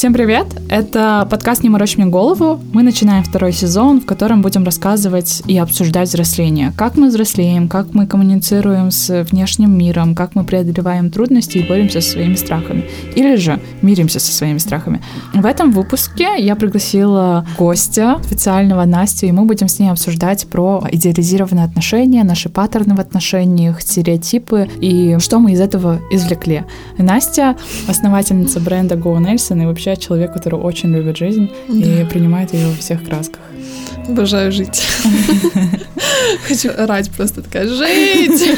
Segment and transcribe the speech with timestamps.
[0.00, 0.46] Всем привет!
[0.70, 2.58] Это подкаст «Не морочь мне голову».
[2.72, 6.72] Мы начинаем второй сезон, в котором будем рассказывать и обсуждать взросление.
[6.74, 12.00] Как мы взрослеем, как мы коммуницируем с внешним миром, как мы преодолеваем трудности и боремся
[12.00, 12.86] со своими страхами.
[13.14, 15.02] Или же миримся со своими страхами.
[15.34, 20.82] В этом выпуске я пригласила гостя специального Настю, и мы будем с ней обсуждать про
[20.90, 26.64] идеализированные отношения, наши паттерны в отношениях, стереотипы и что мы из этого извлекли.
[26.96, 31.74] Настя— основательница бренда Go Nelson и вообще вообще человек, который очень любит жизнь да.
[31.74, 33.40] и принимает ее во всех красках.
[34.08, 34.82] Обожаю жить.
[36.48, 38.56] Хочу орать просто такая, жить!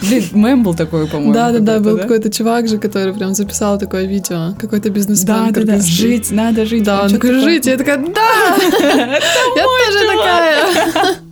[0.00, 1.32] Блин, мем был такой, по-моему.
[1.32, 5.52] Да-да-да, был какой-то чувак же, который прям записал такое видео, какой-то бизнесмен.
[5.52, 6.82] Да-да-да, жить, надо жить.
[6.82, 8.56] Да, он такой, жить, я такая, да!
[9.56, 11.31] Я тоже такая!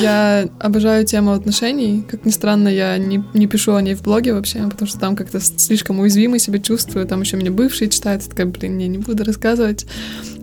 [0.00, 2.04] Я обожаю тему отношений.
[2.08, 5.16] Как ни странно, я не, не пишу о ней в блоге вообще, потому что там
[5.16, 7.06] как-то слишком уязвимо себя чувствую.
[7.06, 8.22] Там еще меня бывшие читают.
[8.22, 9.86] Я такая, блин, я не буду рассказывать.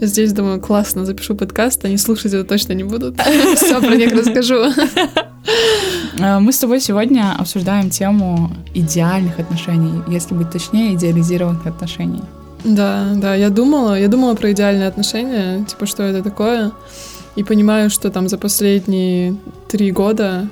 [0.01, 3.20] Здесь, думаю, классно, запишу подкаст, они слушать это точно не будут.
[3.55, 4.71] Все про них расскажу.
[6.20, 12.21] А, мы с тобой сегодня обсуждаем тему идеальных отношений, если быть точнее, идеализированных отношений.
[12.63, 16.71] Да, да, я думала, я думала про идеальные отношения, типа, что это такое.
[17.35, 19.35] И понимаю, что там за последние
[19.69, 20.49] три года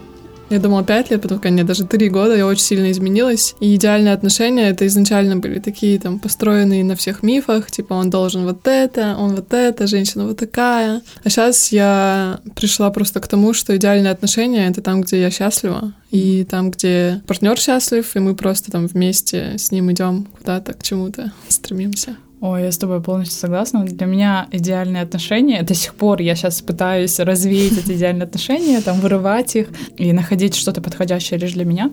[0.53, 3.55] я думала пять лет, потом, нет, даже три года я очень сильно изменилась.
[3.59, 8.45] И идеальные отношения это изначально были такие там построенные на всех мифах, типа он должен
[8.45, 11.01] вот это, он вот это, женщина вот такая.
[11.23, 15.93] А сейчас я пришла просто к тому, что идеальные отношения это там, где я счастлива,
[16.11, 20.83] и там, где партнер счастлив, и мы просто там вместе с ним идем куда-то к
[20.83, 22.17] чему-то, стремимся.
[22.45, 23.85] Ой, я с тобой полностью согласна.
[23.85, 28.99] Для меня идеальные отношения, до сих пор я сейчас пытаюсь развеять эти идеальные отношения, там,
[28.99, 31.91] вырывать их и находить что-то подходящее лишь для меня.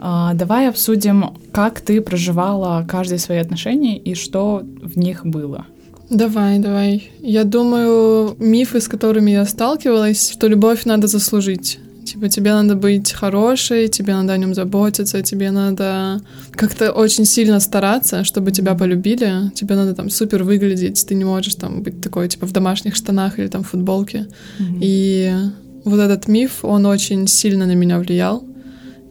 [0.00, 5.66] А, давай обсудим, как ты проживала каждые свои отношения и что в них было.
[6.10, 7.08] Давай, давай.
[7.20, 11.78] Я думаю, мифы, с которыми я сталкивалась, что любовь надо заслужить.
[12.12, 16.20] Типа тебе надо быть хорошей, тебе надо о нем заботиться, тебе надо
[16.50, 19.50] как-то очень сильно стараться, чтобы тебя полюбили.
[19.54, 23.38] Тебе надо там супер выглядеть, ты не можешь там быть такой типа в домашних штанах
[23.38, 24.26] или там в футболке.
[24.58, 24.78] Mm-hmm.
[24.82, 25.32] И
[25.84, 28.44] вот этот миф, он очень сильно на меня влиял.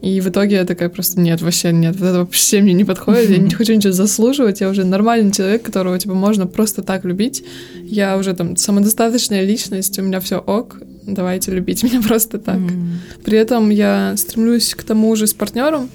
[0.00, 3.30] И в итоге я такая просто, нет, вообще нет, вот это вообще мне не подходит,
[3.30, 7.42] я не хочу ничего заслуживать, я уже нормальный человек, которого, типа, можно просто так любить.
[7.82, 12.56] Я уже там самодостаточная личность, у меня все ок, давайте любить меня просто так.
[12.56, 12.96] Mm.
[13.24, 15.88] При этом я стремлюсь к тому же с партнером,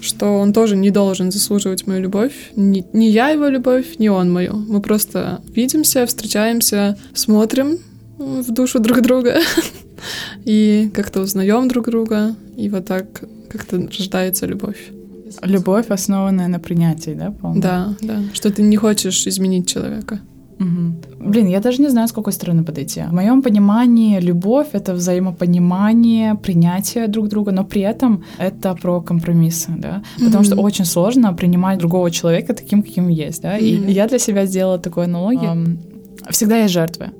[0.00, 2.32] что он тоже не должен заслуживать мою любовь.
[2.56, 4.54] Ни я его любовь, ни он мою.
[4.56, 7.78] Мы просто видимся, встречаемся, смотрим
[8.18, 9.40] в душу друг друга
[10.44, 13.06] и как-то узнаем друг друга, и вот так
[13.48, 14.90] как-то рождается любовь.
[15.42, 18.22] Любовь, основанная на принятии, да, по Да, да.
[18.32, 20.20] Что ты не хочешь изменить человека.
[20.60, 21.30] Угу.
[21.30, 23.02] Блин, я даже не знаю, с какой стороны подойти.
[23.02, 29.72] В моем понимании любовь— это взаимопонимание, принятие друг друга, но при этом это про компромиссы,
[29.78, 33.92] да, потому mm что очень сложно принимать другого человека таким, каким есть, да, mm и
[33.92, 35.78] я для себя сделала такую аналогию.
[36.30, 37.10] Всегда есть жертвы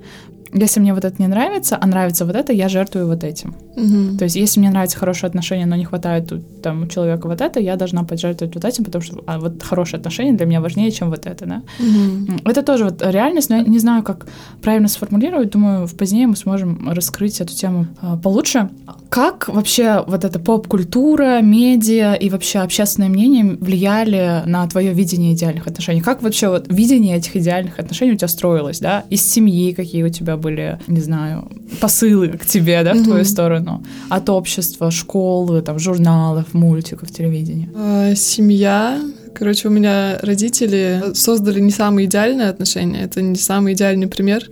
[0.54, 3.54] если мне вот это не нравится, а нравится вот это, я жертвую вот этим.
[3.76, 4.18] Угу.
[4.18, 6.32] То есть, если мне нравится хорошие отношения, но не хватает
[6.62, 9.98] там у человека вот это, я должна пожертвовать вот этим, потому что а, вот хорошие
[9.98, 11.62] отношения для меня важнее, чем вот это, да.
[11.80, 12.48] Угу.
[12.48, 14.26] Это тоже вот реальность, но я не знаю, как
[14.62, 15.50] правильно сформулировать.
[15.50, 18.70] Думаю, в позднее мы сможем раскрыть эту тему э, получше.
[19.08, 25.66] Как вообще вот эта поп-культура, медиа и вообще общественное мнение влияли на твое видение идеальных
[25.66, 26.00] отношений?
[26.00, 29.04] Как вообще вот видение этих идеальных отношений у тебя строилось, да?
[29.10, 31.48] Из семьи какие у тебя были, не знаю,
[31.80, 33.04] посылы к тебе, да, в mm-hmm.
[33.04, 33.82] твою сторону?
[34.10, 37.68] От общества, школы, там, журналов, мультиков, телевидения?
[37.74, 39.00] А, семья,
[39.34, 44.44] Короче, у меня родители создали не самые идеальные отношения, это не самый идеальный пример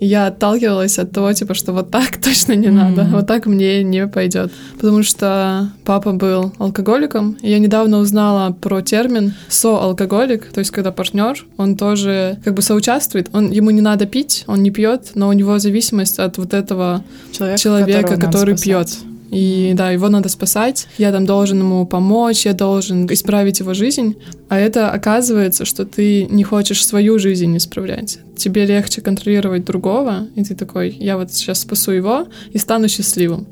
[0.00, 2.70] я отталкивалась от того, типа, что вот так точно не mm-hmm.
[2.70, 4.52] надо, вот так мне не пойдет.
[4.74, 10.92] Потому что папа был алкоголиком, и я недавно узнала про термин соалкоголик, то есть когда
[10.92, 15.28] партнер, он тоже как бы соучаствует, он, ему не надо пить, он не пьет, но
[15.28, 18.88] у него зависимость от вот этого человека, человека который пьет.
[19.30, 24.16] И да, его надо спасать, я там должен ему помочь, я должен исправить его жизнь.
[24.48, 28.18] А это оказывается, что ты не хочешь свою жизнь исправлять.
[28.36, 33.46] Тебе легче контролировать другого, и ты такой, я вот сейчас спасу его и стану счастливым.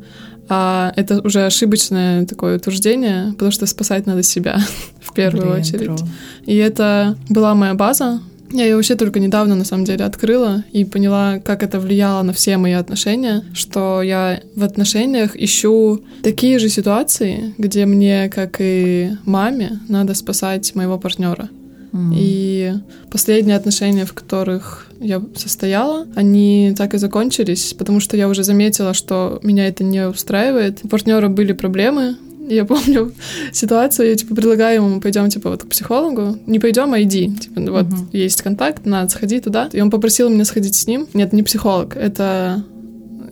[0.49, 4.61] А это уже ошибочное такое утверждение, потому что спасать надо себя
[5.00, 5.88] в первую Блин, очередь.
[5.88, 6.09] True.
[6.47, 8.21] И это была моя база,
[8.54, 12.32] я ее вообще только недавно, на самом деле, открыла и поняла, как это влияло на
[12.32, 19.10] все мои отношения, что я в отношениях ищу такие же ситуации, где мне, как и
[19.24, 21.48] маме, надо спасать моего партнера.
[21.92, 22.12] Mm.
[22.16, 22.72] И
[23.10, 28.94] последние отношения, в которых я состояла, они так и закончились, потому что я уже заметила,
[28.94, 30.80] что меня это не устраивает.
[30.82, 32.16] У партнера были проблемы,
[32.49, 33.12] я помню
[33.52, 36.38] ситуацию, я типа предлагаю ему, пойдем типа вот к психологу.
[36.46, 37.35] Не пойдем, а иди.
[37.37, 38.08] Типа, вот uh-huh.
[38.12, 39.69] есть контакт, надо сходи туда.
[39.73, 41.06] И он попросил меня сходить с ним.
[41.14, 42.64] Нет, не психолог, это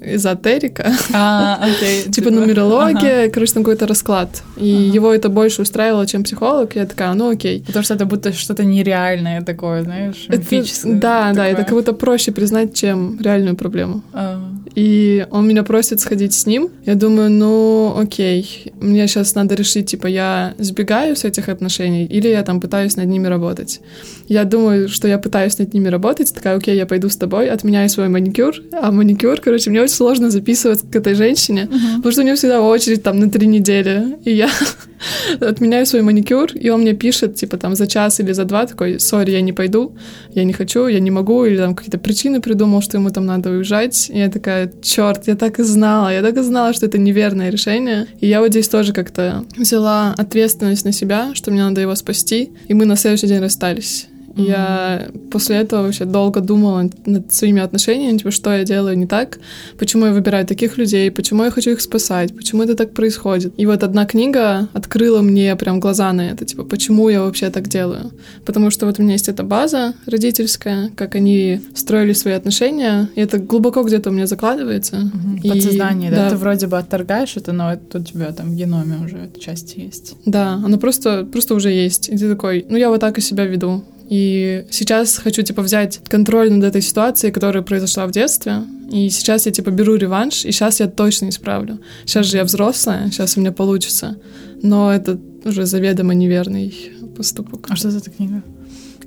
[0.05, 0.93] эзотерика.
[1.13, 2.11] А, окей.
[2.11, 4.43] Типа нумерология, короче, там какой-то расклад.
[4.57, 6.77] И его это больше устраивало, чем психолог.
[6.77, 7.63] Я такая, ну окей.
[7.67, 10.95] Потому что это будто что-то нереальное такое, знаешь, мифическое.
[10.95, 14.03] Да, да, это как будто проще признать, чем реальную проблему.
[14.13, 14.41] А.
[14.75, 16.71] И он меня просит сходить с ним.
[16.87, 22.29] Я думаю, ну окей, мне сейчас надо решить, типа, я сбегаю с этих отношений или
[22.29, 23.81] я там пытаюсь над ними работать.
[24.29, 27.89] Я думаю, что я пытаюсь над ними работать, такая, окей, я пойду с тобой, отменяю
[27.89, 31.97] свой маникюр, а маникюр, короче, мне очень сложно записываться к этой женщине, uh-huh.
[31.97, 34.49] потому что у нее всегда очередь там на три недели, и я
[35.41, 39.01] отменяю свой маникюр, и он мне пишет, типа, там, за час или за два, такой,
[39.01, 39.97] сори, я не пойду,
[40.35, 43.51] я не хочу, я не могу, или там какие-то причины придумал, что ему там надо
[43.51, 46.99] уезжать, и я такая, черт, я так и знала, я так и знала, что это
[46.99, 51.81] неверное решение, и я вот здесь тоже как-то взяла ответственность на себя, что мне надо
[51.81, 54.09] его спасти, и мы на следующий день расстались.
[54.35, 54.49] Mm-hmm.
[54.49, 59.39] Я после этого вообще долго думала над своими отношениями, типа, что я делаю не так,
[59.79, 63.55] почему я выбираю таких людей, почему я хочу их спасать, почему это так происходит.
[63.57, 67.69] И вот одна книга открыла мне прям глаза на это, типа, почему я вообще так
[67.69, 68.13] делаю.
[68.45, 73.21] Потому что вот у меня есть эта база родительская, как они строили свои отношения, и
[73.21, 74.97] это глубоко где-то у меня закладывается.
[74.97, 75.41] Mm-hmm.
[75.43, 76.25] И, Подсознание, да?
[76.25, 76.31] да?
[76.31, 79.77] Ты вроде бы отторгаешь это, но это у тебя там в геноме уже эта часть
[79.77, 80.15] есть.
[80.25, 82.09] Да, оно просто, просто уже есть.
[82.09, 83.85] И ты такой, ну я вот так и себя веду.
[84.09, 88.65] И сейчас хочу, типа, взять контроль над этой ситуацией, которая произошла в детстве.
[88.91, 91.81] И сейчас я, типа, беру реванш, и сейчас я точно исправлю.
[92.05, 94.17] Сейчас же я взрослая, сейчас у меня получится.
[94.63, 96.75] Но это уже заведомо неверный
[97.17, 97.67] поступок.
[97.69, 98.43] А что за эта книга?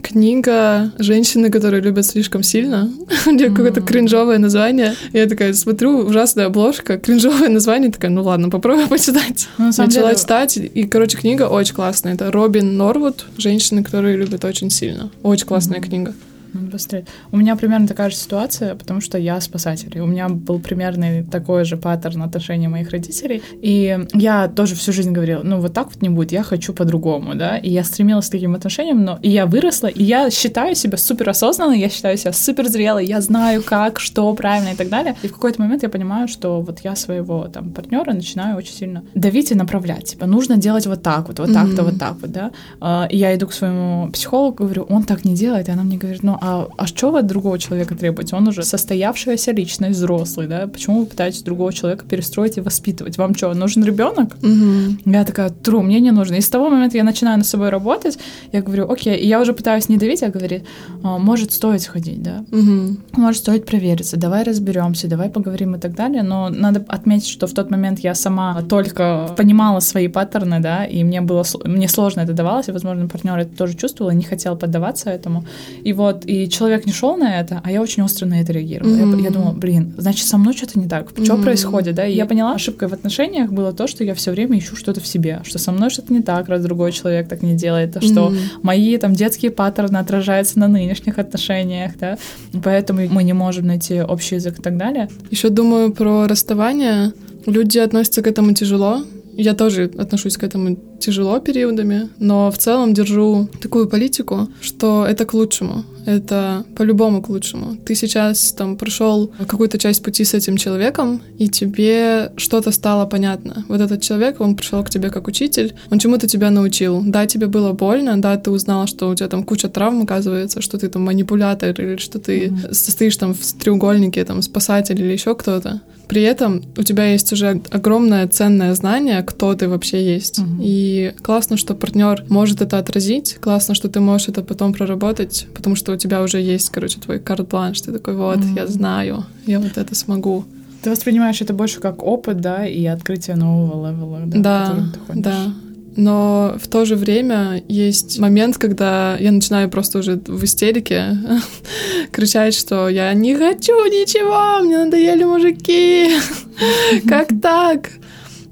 [0.06, 2.92] Книга «Женщины, которые любят слишком сильно».
[3.26, 4.94] У нее какое-то кринжовое название.
[5.14, 9.48] Я такая смотрю, ужасная обложка, кринжовое название, такая, ну ладно, попробую почитать.
[9.58, 10.16] Ну, Начала деле...
[10.16, 12.14] читать, и, короче, книга очень классная.
[12.14, 15.10] Это Робин Норвуд «Женщины, которые любят очень сильно».
[15.24, 15.88] Очень классная mm-hmm.
[15.88, 16.14] книга
[16.56, 17.06] надо быстрее.
[17.32, 20.00] У меня примерно такая же ситуация, потому что я спасатель.
[20.00, 23.42] У меня был примерно такой же паттерн отношений моих родителей.
[23.62, 27.36] И я тоже всю жизнь говорила, ну вот так вот не будет, я хочу по-другому,
[27.36, 27.58] да.
[27.58, 31.30] И я стремилась к таким отношениям, но и я выросла, и я считаю себя супер
[31.30, 35.16] осознанной, я считаю себя супер зрелой, я знаю как, что правильно и так далее.
[35.24, 39.04] И в какой-то момент я понимаю, что вот я своего там партнера начинаю очень сильно
[39.14, 40.06] давить и направлять.
[40.06, 41.86] Типа, нужно делать вот так вот, вот так-то, mm-hmm.
[41.86, 42.52] вот так вот, да.
[42.80, 45.98] А, и я иду к своему психологу, говорю, он так не делает, и она мне
[45.98, 48.36] говорит, ну, а, а что вы от другого человека требуете?
[48.36, 50.68] Он уже состоявшаяся личность, взрослый, да?
[50.68, 53.18] Почему вы пытаетесь другого человека перестроить и воспитывать?
[53.18, 54.36] Вам что, нужен ребенок?
[54.44, 55.12] Угу.
[55.12, 56.36] Я такая, тру, мне не нужно.
[56.36, 58.20] И с того момента я начинаю над собой работать,
[58.52, 60.64] я говорю, окей, и я уже пытаюсь не давить, а говорить,
[61.02, 62.46] «А, может стоит сходить, да?
[62.52, 62.98] Угу.
[63.22, 66.22] Может стоит провериться, давай разберемся, давай поговорим и так далее.
[66.22, 71.04] Но надо отметить, что в тот момент я сама только понимала свои паттерны, да, и
[71.04, 74.56] мне было мне сложно это давалось, и, возможно, партнер это тоже чувствовал и не хотел
[74.56, 75.44] поддаваться этому.
[75.84, 78.52] И вот, и человек человек не шел на это, а я очень остро на это
[78.54, 78.96] реагировала.
[78.96, 79.18] Mm-hmm.
[79.18, 81.10] Я, я думала, блин, значит, со мной что-то не так.
[81.10, 81.44] Что mm-hmm.
[81.44, 82.06] происходит, да?
[82.06, 85.08] И я поняла, ошибкой в отношениях было то, что я все время ищу что-то в
[85.08, 88.30] себе, что со мной что-то не так, раз другой человек так не делает, а что
[88.30, 88.60] mm-hmm.
[88.64, 92.18] мои там детские паттерны отражаются на нынешних отношениях, да?
[92.54, 95.10] И поэтому мы не можем найти общий язык и так далее.
[95.32, 97.14] Еще думаю про расставание.
[97.46, 99.04] Люди относятся к этому тяжело,
[99.38, 105.26] я тоже отношусь к этому тяжело периодами, но в целом держу такую политику, что это
[105.26, 105.84] к лучшему.
[106.06, 107.78] Это по-любому к лучшему.
[107.78, 113.66] Ты сейчас там прошел какую-то часть пути с этим человеком, и тебе что-то стало понятно.
[113.68, 117.02] Вот этот человек, он пришел к тебе как учитель, он чему-то тебя научил.
[117.06, 120.78] Да, тебе было больно, да, ты узнала, что у тебя там куча травм, оказывается, что
[120.78, 122.74] ты там манипулятор, или что ты mm-hmm.
[122.74, 125.82] состоишь там в треугольнике, там, спасатель или еще кто-то.
[126.08, 130.40] При этом у тебя есть уже огромное ценное знание, кто ты вообще есть.
[130.40, 130.62] Угу.
[130.62, 130.85] И
[131.22, 135.94] классно, что партнер может это отразить, классно, что ты можешь это потом проработать, потому что
[135.94, 137.82] у тебя уже есть, короче, твой карт-бланш.
[137.82, 138.56] Ты такой, вот, угу.
[138.56, 140.46] я знаю, я вот это смогу.
[140.82, 145.54] Ты воспринимаешь это больше как опыт, да, и открытие нового левела, да, да, да
[145.96, 151.18] но в то же время есть момент, когда я начинаю просто уже в истерике
[152.12, 156.12] кричать, что я не хочу ничего, мне надоели мужики,
[157.08, 157.92] как так?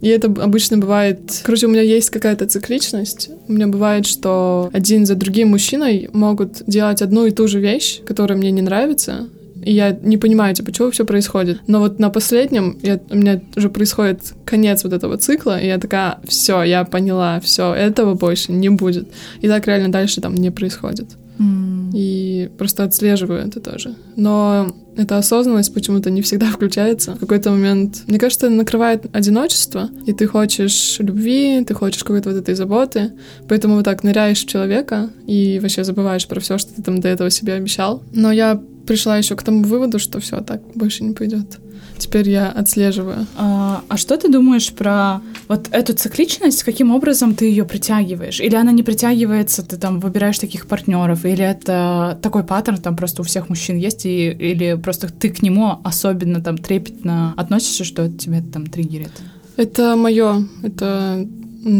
[0.03, 1.41] И это обычно бывает...
[1.43, 3.29] Короче, у меня есть какая-то цикличность.
[3.47, 8.01] У меня бывает, что один за другим мужчиной могут делать одну и ту же вещь,
[8.05, 9.29] которая мне не нравится,
[9.63, 11.61] и я не понимаю, типа, что все происходит.
[11.67, 15.77] Но вот на последнем я, у меня уже происходит конец вот этого цикла, и я
[15.77, 19.07] такая, все, я поняла, все, этого больше не будет.
[19.39, 21.07] И так реально дальше там не происходит.
[21.39, 21.91] М.
[21.93, 23.95] И просто отслеживаю это тоже.
[24.15, 27.15] Но эта осознанность почему-то не всегда включается.
[27.15, 32.37] В какой-то момент, мне кажется, накрывает одиночество, и ты хочешь любви, ты хочешь какой-то вот
[32.37, 33.13] этой заботы,
[33.47, 37.07] поэтому вот так ныряешь в человека и вообще забываешь про все, что ты там до
[37.07, 38.03] этого себе обещал.
[38.11, 41.59] Но я пришла еще к тому выводу, что все так больше не пойдет.
[41.97, 43.27] Теперь я отслеживаю.
[43.37, 46.63] А, а что ты думаешь про вот эту цикличность?
[46.63, 48.39] Каким образом ты ее притягиваешь?
[48.39, 51.23] Или она не притягивается, ты там выбираешь таких партнеров?
[51.23, 54.05] Или это такой паттерн там просто у всех мужчин есть?
[54.05, 59.11] И, или просто ты к нему особенно там трепетно относишься, что тебя там триггерит?
[59.55, 61.27] Это мое, это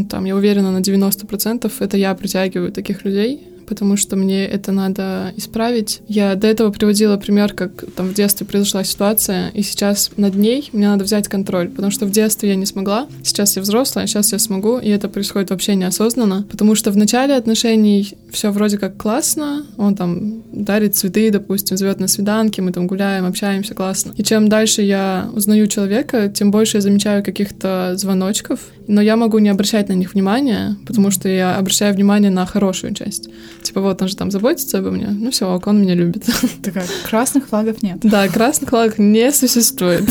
[0.10, 3.42] там, я уверена на 90%, это я притягиваю таких людей,
[3.74, 6.02] потому что мне это надо исправить.
[6.08, 10.70] Я до этого приводила пример, как там в детстве произошла ситуация, и сейчас над ней
[10.74, 14.32] мне надо взять контроль, потому что в детстве я не смогла, сейчас я взрослая, сейчас
[14.32, 18.96] я смогу, и это происходит вообще неосознанно, потому что в начале отношений все вроде как
[18.96, 24.14] классно, он там дарит цветы, допустим, зовет на свиданки, мы там гуляем, общаемся классно.
[24.18, 29.40] И чем дальше я узнаю человека, тем больше я замечаю каких-то звоночков, но я могу
[29.40, 33.30] не обращать на них внимания, потому что я обращаю внимание на хорошую часть.
[33.62, 36.26] Типа вот он же там заботится обо мне, ну все, ок, он меня любит.
[36.64, 38.00] Такая, красных флагов нет.
[38.02, 40.10] Да, красных флагов не существует.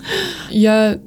[0.50, 0.98] Я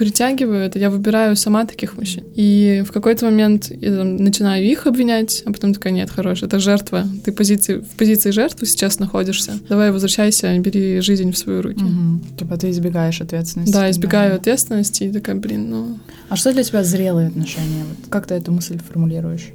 [0.00, 2.24] притягиваю это, я выбираю сама таких мужчин.
[2.34, 6.58] И в какой-то момент я там начинаю их обвинять, а потом такая, нет, хорош, это
[6.58, 7.04] жертва.
[7.22, 9.58] Ты позиции, в позиции жертвы сейчас находишься.
[9.68, 11.84] Давай возвращайся, бери жизнь в свои руки.
[11.84, 12.22] Мгм.
[12.38, 13.74] Типа ты избегаешь ответственности.
[13.74, 15.98] Да, избегаю ответственности и такая, блин, ну...
[16.30, 17.84] А что для тебя зрелые отношения?
[17.86, 19.48] Вот как ты эту мысль формулируешь?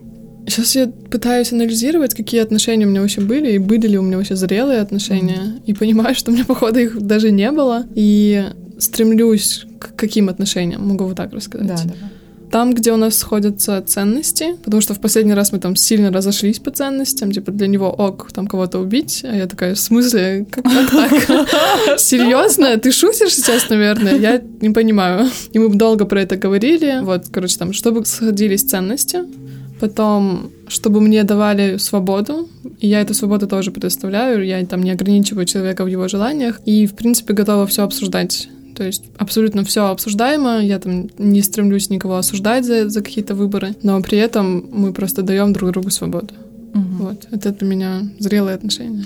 [0.48, 4.18] Сейчас я пытаюсь анализировать, какие отношения у меня вообще были, и были ли у меня
[4.18, 8.46] вообще зрелые отношения, и понимаю, что у меня, походу, их даже не было, и
[8.78, 11.68] стремлюсь к каким отношениям, могу вот так рассказать.
[11.68, 12.10] Да, да.
[12.52, 16.60] Там, где у нас сходятся ценности, потому что в последний раз мы там сильно разошлись
[16.60, 20.64] по ценностям, типа для него ок, там кого-то убить, а я такая, в смысле, как,
[20.64, 22.00] как так?
[22.00, 22.78] Серьезно?
[22.78, 24.18] Ты шутишь сейчас, наверное?
[24.18, 25.30] Я не понимаю.
[25.52, 29.24] И мы долго про это говорили, вот, короче, там, чтобы сходились ценности,
[29.80, 32.48] потом, чтобы мне давали свободу,
[32.80, 36.88] и я эту свободу тоже предоставляю, я там не ограничиваю человека в его желаниях, и,
[36.88, 38.48] в принципе, готова все обсуждать.
[38.76, 43.76] То есть абсолютно все обсуждаемо, я там не стремлюсь никого осуждать за, за какие-то выборы,
[43.84, 46.34] но при этом мы просто даем друг другу свободу.
[46.74, 46.98] Мгм.
[46.98, 49.06] Вот, это для меня зрелые отношения.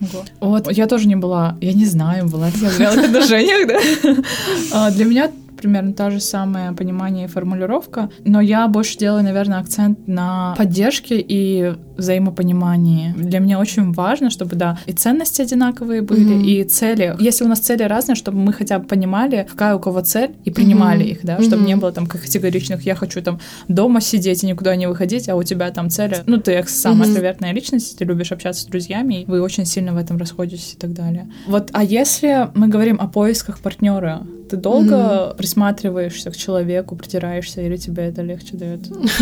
[0.00, 0.24] Ого.
[0.40, 4.22] Вот, я тоже не была, я не знаю, была ли я в зрелых отношениях, да?
[4.72, 9.58] А, Для меня примерно та же самое понимание и формулировка, но я больше делаю, наверное,
[9.58, 13.14] акцент на поддержке и взаимопонимании.
[13.16, 16.40] Для меня очень важно, чтобы, да, и ценности одинаковые были, Мгм.
[16.44, 17.14] и цели.
[17.18, 20.50] Если у нас цели разные, чтобы мы хотя бы понимали, какая у кого цель, и
[20.50, 21.12] принимали Мгм.
[21.12, 21.66] их, да, чтобы Мгм.
[21.66, 25.42] не было там категоричных «я хочу там дома сидеть и никуда не выходить», а у
[25.42, 27.04] тебя там цели, ну, ты самая Мгм.
[27.06, 30.76] экстравертная личность, ты любишь общаться с друзьями, и вы очень сильно в этом расходитесь и
[30.76, 31.30] так далее.
[31.46, 37.76] Вот, а если мы говорим о поисках партнера, ты долго присматриваешься к человеку, притираешься, или
[37.76, 38.80] тебе это легче дает?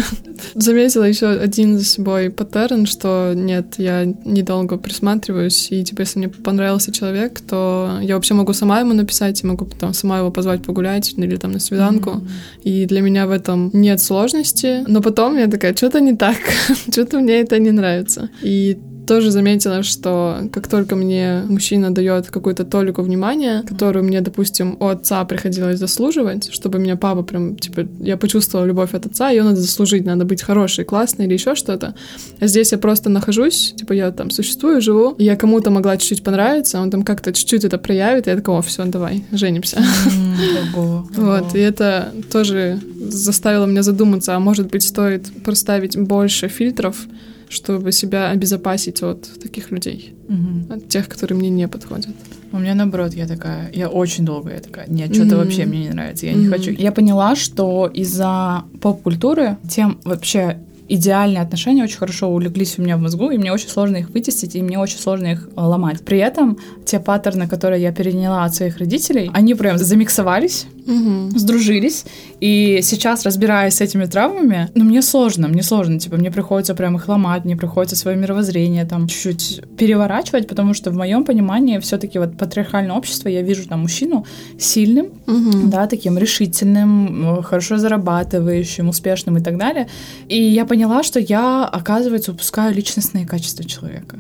[0.54, 6.28] Заметила еще один за собой паттерн, что нет, я недолго присматриваюсь, и типа если мне
[6.28, 10.62] понравился человек, то я вообще могу сама ему написать, и могу потом сама его позвать
[10.62, 12.22] погулять или там на свиданку.
[12.62, 14.82] И для меня в этом нет сложности.
[14.88, 16.38] Но потом я такая, что-то не так,
[16.90, 18.30] что-то мне это не нравится.
[18.42, 24.76] И тоже заметила, что как только мне мужчина дает какую-то толику внимания, которую мне, допустим,
[24.80, 29.42] у отца приходилось заслуживать, чтобы меня папа прям, типа, я почувствовала любовь от отца, ее
[29.42, 31.94] надо заслужить, надо быть хорошей, классной или еще что-то.
[32.40, 36.22] А здесь я просто нахожусь, типа, я там существую, живу, и я кому-то могла чуть-чуть
[36.22, 39.82] понравиться, он там как-то чуть-чуть это проявит, и я такого, все, давай, женимся.
[40.74, 47.06] Ого, Вот, и это тоже заставило меня задуматься, а может быть, стоит проставить больше фильтров,
[47.54, 50.66] чтобы себя обезопасить от таких людей, Мгм.
[50.70, 52.08] от тех, которые мне не подходят.
[52.52, 55.44] У меня наоборот, я такая, я очень долго, я такая, нет, что-то Мгм.
[55.44, 56.52] вообще мне не нравится, я не Мгм.
[56.52, 56.70] хочу.
[56.72, 63.00] Я поняла, что из-за поп-культуры тем вообще идеальные отношения очень хорошо улеглись у меня в
[63.00, 66.02] мозгу, и мне очень сложно их вытестить, и мне очень сложно их э, ломать.
[66.04, 71.38] При этом те паттерны, которые я переняла от своих родителей, они прям замиксовались, Мгм.
[71.38, 72.04] сдружились,
[72.40, 76.96] и сейчас, разбираясь с этими травмами, ну, мне сложно, мне сложно, типа, мне приходится прям
[76.96, 81.96] их ломать, мне приходится свое мировоззрение там чуть-чуть переворачивать, потому что в моем понимании все
[81.98, 84.26] таки вот патриархальное общество, я вижу там мужчину
[84.58, 85.70] сильным, Мгм.
[85.70, 89.88] да, таким решительным, э, хорошо зарабатывающим, успешным и так далее.
[90.28, 94.18] И я поняла, что я, оказывается, упускаю личностные качества человека.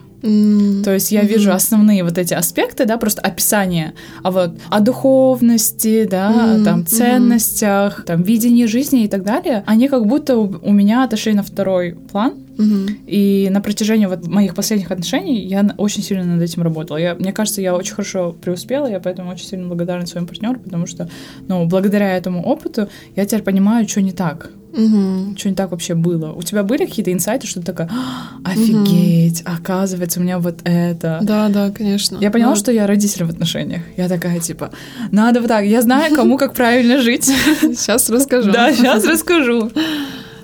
[0.84, 6.06] То есть я вижу основные вот эти аспекты, да, просто описание, а вот о духовности,
[6.10, 11.04] да, Мгм, там ценностях, там видении жизни и так далее, они как будто у меня
[11.04, 12.86] отошли на второй план, Мгм.
[13.06, 16.96] и на протяжении вот моих последних отношений я очень сильно над этим работала.
[16.96, 20.86] Я, мне кажется, я очень хорошо преуспела, я поэтому очень сильно благодарна своему партнеру, потому
[20.86, 21.08] что,
[21.48, 24.50] ну, благодаря этому опыту я теперь понимаю, что не так.
[24.76, 25.36] Мгм.
[25.38, 26.32] Что не так вообще было?
[26.32, 31.20] У тебя были какие-то инсайты, что ты такая, «А, офигеть, оказывается, у меня вот это.
[31.22, 32.18] Да, да, конечно.
[32.20, 33.82] Я поняла, Ну, что я родитель в отношениях.
[33.96, 34.70] Я такая, типа,
[35.12, 35.64] надо вот так.
[35.64, 37.24] Я знаю, кому как правильно жить.
[37.60, 38.50] Сейчас расскажу.
[38.52, 39.70] Да, сейчас расскажу.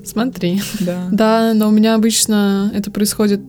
[0.05, 0.63] Смотри.
[0.81, 1.09] Да.
[1.11, 3.41] Да, но у меня обычно это происходит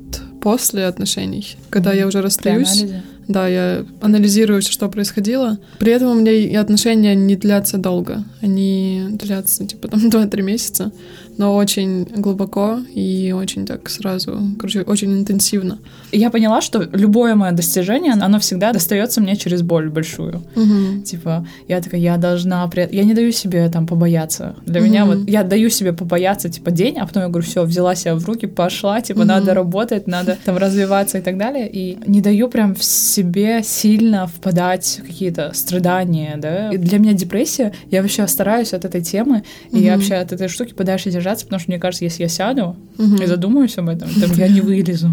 [0.41, 2.83] после отношений, когда я уже расстаюсь.
[3.27, 5.57] Да, я анализирую все, что происходило.
[5.79, 8.23] При этом у меня и отношения не длятся долго.
[8.41, 10.91] Они длятся, типа, там 2-3 месяца,
[11.37, 15.79] но очень глубоко и очень так сразу, короче, очень интенсивно.
[16.11, 20.43] И Я поняла, что любое мое достижение, оно всегда достается мне через боль большую.
[20.55, 21.03] Мгм.
[21.03, 22.67] Типа, я такая, я должна...
[22.67, 24.55] при- Я не даю себе там побояться.
[24.65, 25.19] Для меня Мгм.
[25.19, 25.29] вот...
[25.29, 28.45] Я даю себе побояться, типа, день, а потом я говорю, все, взяла себя в руки,
[28.47, 29.27] пошла, типа, Мгм.
[29.27, 31.69] надо работать, надо там развиваться и так далее.
[31.71, 36.69] И не даю прям в себе сильно впадать в какие-то страдания, да.
[36.71, 39.99] И для меня депрессия, я вообще стараюсь от этой темы, и я Мгм.
[39.99, 43.21] вообще от этой штуки подальше держаться, потому что мне кажется, если я сяду Мгм.
[43.21, 45.09] и задумаюсь об этом, там я не вылезу.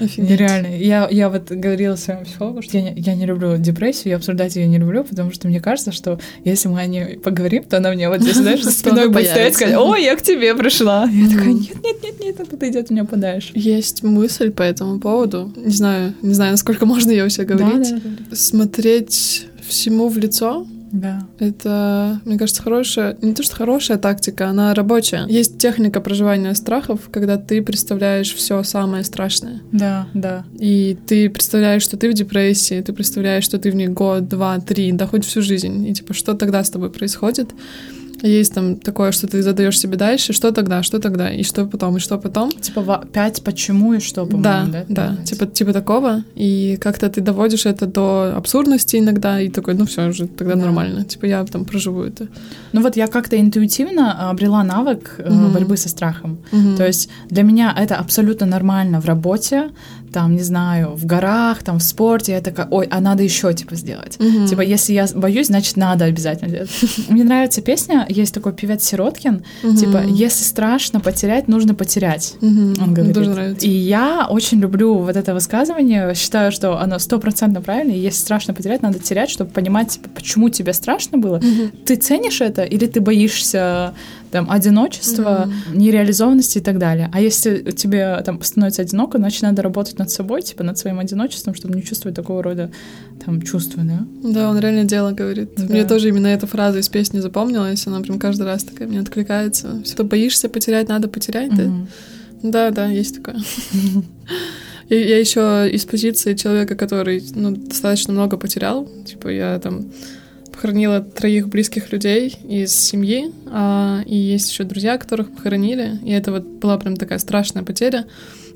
[0.16, 0.76] Нереально.
[0.76, 4.56] Я, я вот говорила своему психологу, что я не, я не люблю депрессию, я обсуждать
[4.56, 7.90] ее не люблю, потому что мне кажется, что если мы о ней поговорим, то она
[7.92, 11.08] мне вот здесь, знаешь, за спиной будет стоять и сказать, о, я к тебе пришла.
[11.12, 13.52] Я такая, нет, нет, нет, нет, это ты идет меня подальше.
[13.54, 15.52] Есть мысль по этому поводу.
[15.56, 17.90] Не знаю, не знаю, насколько можно ее говорить.
[17.90, 18.36] Да, да, да.
[18.36, 21.26] Смотреть всему в лицо Да.
[21.38, 25.26] Это, мне кажется, хорошая, не то что хорошая тактика, она рабочая.
[25.28, 29.62] Есть техника проживания страхов, когда ты представляешь все самое страшное.
[29.72, 30.44] Да, да.
[30.58, 34.58] И ты представляешь, что ты в депрессии, ты представляешь, что ты в ней год, два,
[34.58, 35.86] три, да хоть всю жизнь.
[35.86, 37.50] И типа, что тогда с тобой происходит?
[38.22, 41.96] Есть там такое, что ты задаешь себе дальше, что тогда, что тогда, и что потом,
[41.96, 42.50] и что потом.
[42.50, 44.30] Типа пять почему и что, Да,
[44.62, 45.16] по-моему, да, да?
[45.24, 46.24] типа, типа такого.
[46.34, 50.60] И как-то ты доводишь это до абсурдности иногда, и такой, ну все, уже тогда Да.
[50.62, 51.04] нормально.
[51.04, 52.28] Типа я там проживу это.
[52.72, 55.52] Ну вот я как-то интуитивно обрела навык Мгм.
[55.52, 56.38] борьбы со страхом.
[56.52, 56.76] Мгм.
[56.76, 59.70] То есть для меня это абсолютно нормально в работе,
[60.12, 62.32] там, не знаю, в горах, там, в спорте.
[62.32, 64.18] Я такая, ой, а надо еще, типа, сделать.
[64.18, 64.46] Мгм.
[64.46, 66.70] Типа, если я боюсь, значит, надо обязательно делать.
[67.08, 72.34] Мне нравится песня, есть такой певец Сироткин, типа, если страшно потерять, нужно потерять.
[72.40, 73.14] Он говорит.
[73.14, 73.66] тоже нравится.
[73.66, 78.54] И я очень люблю вот это высказывание, считаю, что оно стопроцентно правильно, и если страшно
[78.54, 81.40] потерять, надо терять, чтобы понимать, типа, почему тебе страшно было.
[81.84, 83.94] Ты ценишь это, или ты боишься
[84.30, 87.10] там одиночества, нереализованности и так далее.
[87.12, 91.54] А если тебе там становится одиноко, значит, надо работать над собой, типа, над своим одиночеством,
[91.54, 92.70] чтобы не чувствовать такого рода
[93.24, 94.06] там чувства, да?
[94.22, 95.50] Да, он реально дело говорит.
[95.56, 95.64] Да.
[95.64, 99.84] Мне тоже именно эта фраза из песни запомнилась, она прям каждый раз такая мне откликается.
[99.84, 101.64] Что боишься потерять, надо потерять, да?
[101.64, 101.88] Мгм.
[102.42, 103.36] Да, да, есть такое.
[104.88, 108.88] И я еще из позиции человека, который ну, достаточно много потерял.
[109.04, 109.86] Типа я там
[110.52, 115.98] похоронила троих близких людей из семьи, а, и есть еще друзья, которых похоронили.
[116.04, 118.06] И это вот была прям такая страшная потеря,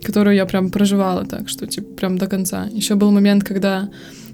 [0.05, 2.67] которую я прям проживала так, что типа прям до конца.
[2.73, 3.89] Еще был момент, когда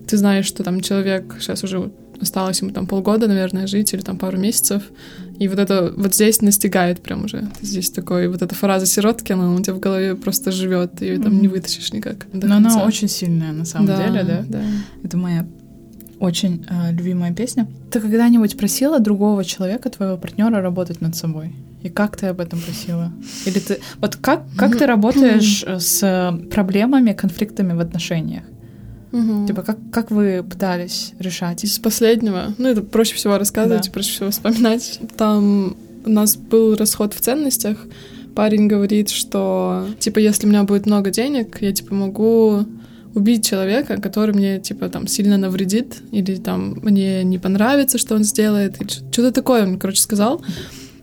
[0.07, 4.17] ты знаешь, что там человек сейчас уже осталось ему там полгода, наверное, жить или там
[4.17, 4.83] пару месяцев,
[5.39, 7.47] и вот это вот здесь настигает прям уже.
[7.61, 11.49] Здесь такой, вот эта фраза Сироткина, у тебя в голове просто живет, ее там не
[11.49, 11.57] Мгм.
[11.57, 12.27] вытащишь никак.
[12.33, 12.87] Но она конца.
[12.87, 14.45] очень сильная на самом деле, да?
[14.49, 14.63] Да.
[15.03, 15.47] Это моя
[16.21, 17.67] очень э, любимая песня.
[17.91, 21.53] Ты когда-нибудь просила другого человека, твоего партнера, работать над собой?
[21.83, 23.12] И как ты об этом просила?
[23.45, 28.45] Или ты вот как как ты работаешь э, с проблемами, конфликтами в отношениях?
[29.12, 29.47] Мгм.
[29.47, 31.65] Типа как как вы пытались решать?
[31.65, 33.93] Из последнего, ну это проще всего рассказывать Да.
[33.93, 35.01] проще всего вспоминать.
[35.17, 37.79] Там у нас был расход в ценностях.
[38.35, 42.67] Парень говорит, что типа если у меня будет много денег, я типа могу
[43.15, 48.25] убить человека, который мне типа там сильно навредит или там мне не понравится, что он
[48.25, 50.43] сделает, или что-то такое он, короче, сказал.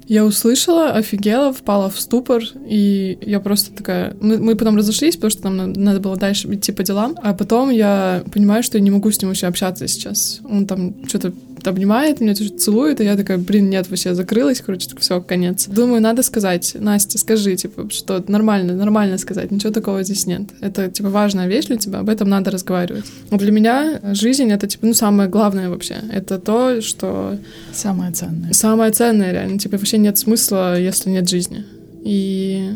[0.08, 4.16] Я услышала, офигела, впала в ступор, и я просто такая...
[4.20, 7.34] Мы, мы потом разошлись, потому что нам на- надо было дальше идти по делам, а
[7.34, 10.40] потом я понимаю, что я не могу с ним вообще общаться сейчас.
[10.50, 11.34] Он там что-то
[11.68, 15.68] обнимает меня, что-то целует, и я такая, блин, нет, вообще закрылась, короче, все, конец.
[15.68, 20.42] Думаю, надо сказать, Настя, скажи, типа, что нормально, нормально сказать, ничего такого здесь нет.
[20.62, 23.06] Это, типа, важная вещь для тебя, об этом надо разговаривать.
[23.32, 25.96] Но для меня жизнь— это, типа, ну, самое главное вообще.
[26.12, 27.38] Это то, что
[27.74, 28.54] Самое ценное.
[28.54, 29.60] самое ценное реально.
[29.60, 31.64] Типа вообще нет смысла, если нет жизни.
[32.04, 32.70] И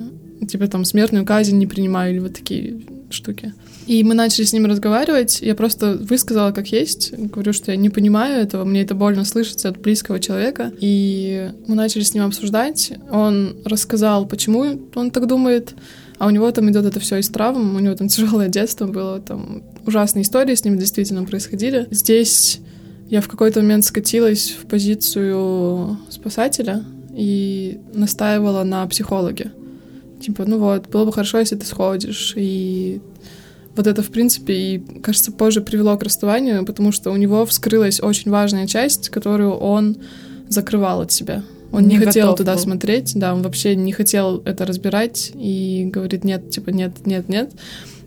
[0.48, 3.54] типа там смертную казнь не принимаю или вот такие штуки.
[3.86, 7.90] И мы начали с ним разговаривать, я просто высказала как есть, говорю, что я не
[7.90, 10.72] понимаю этого, мне это больно слышится от близкого человека.
[10.80, 15.74] И мы начали с ним обсуждать, он рассказал, почему он так думает,
[16.18, 19.20] а у него там идет это все из травм, у него там тяжелое детство было,
[19.20, 21.88] там ужасные истории с ним действительно происходили.
[21.92, 22.60] Здесь
[23.10, 26.84] я в какой-то момент скатилась в позицию спасателя
[27.16, 29.52] и настаивала на психологе.
[30.20, 32.34] Типа, ну вот, было бы хорошо, если ты сходишь.
[32.36, 33.02] И
[33.76, 38.02] вот это, в принципе, и, кажется, позже привело к расставанию, потому что у него вскрылась
[38.02, 39.98] очень важная часть, которую он
[40.50, 41.44] закрывал от себя.
[41.72, 42.60] Он не, не хотел туда был.
[42.60, 47.52] смотреть, да, он вообще не хотел это разбирать и говорит, нет, типа, нет, нет, нет.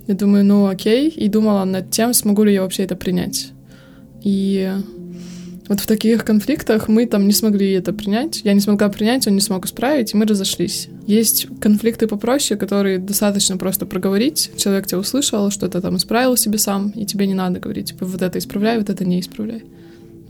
[0.06, 3.52] Я думаю, ну окей, и думала над тем, смогу ли я вообще это принять.
[4.22, 4.72] И
[5.70, 8.40] вот в таких конфликтах мы там не смогли это принять.
[8.42, 10.88] Я не смогла принять, он не смог исправить, и мы разошлись.
[11.06, 14.50] Есть конфликты попроще, которые достаточно просто проговорить.
[14.56, 18.20] Человек тебя услышал, что-то там исправил себе сам, и тебе не надо говорить, типа, вот
[18.20, 19.62] это исправляй, вот это не исправляй.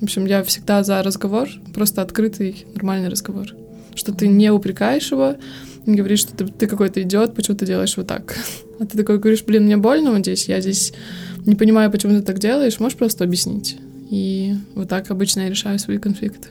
[0.01, 3.49] В общем, я всегда за разговор, просто открытый, нормальный разговор.
[3.95, 5.37] Что ты не упрекаешь его,
[5.87, 8.37] не говоришь, что ты, ты какой-то идиот, почему ты делаешь вот так.
[8.79, 10.93] А ты такой говоришь, блин, мне больно вот здесь, я здесь
[11.47, 13.79] не понимаю, почему ты так делаешь, можешь просто объяснить.
[14.11, 16.49] И вот так обычно я решаю свои конфликты.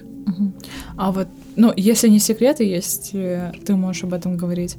[0.96, 4.78] А вот, ну, если не секреты есть, ты можешь об этом говорить.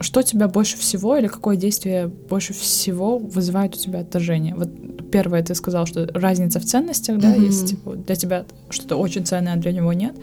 [0.00, 4.54] Что тебя больше всего или какое действие больше всего вызывает у тебя отторжение?
[4.54, 4.68] Вот
[5.10, 7.46] первое, ты сказал, что разница в ценностях, да, mm-hmm.
[7.46, 10.14] есть типа, для тебя что-то очень ценное, а для него нет.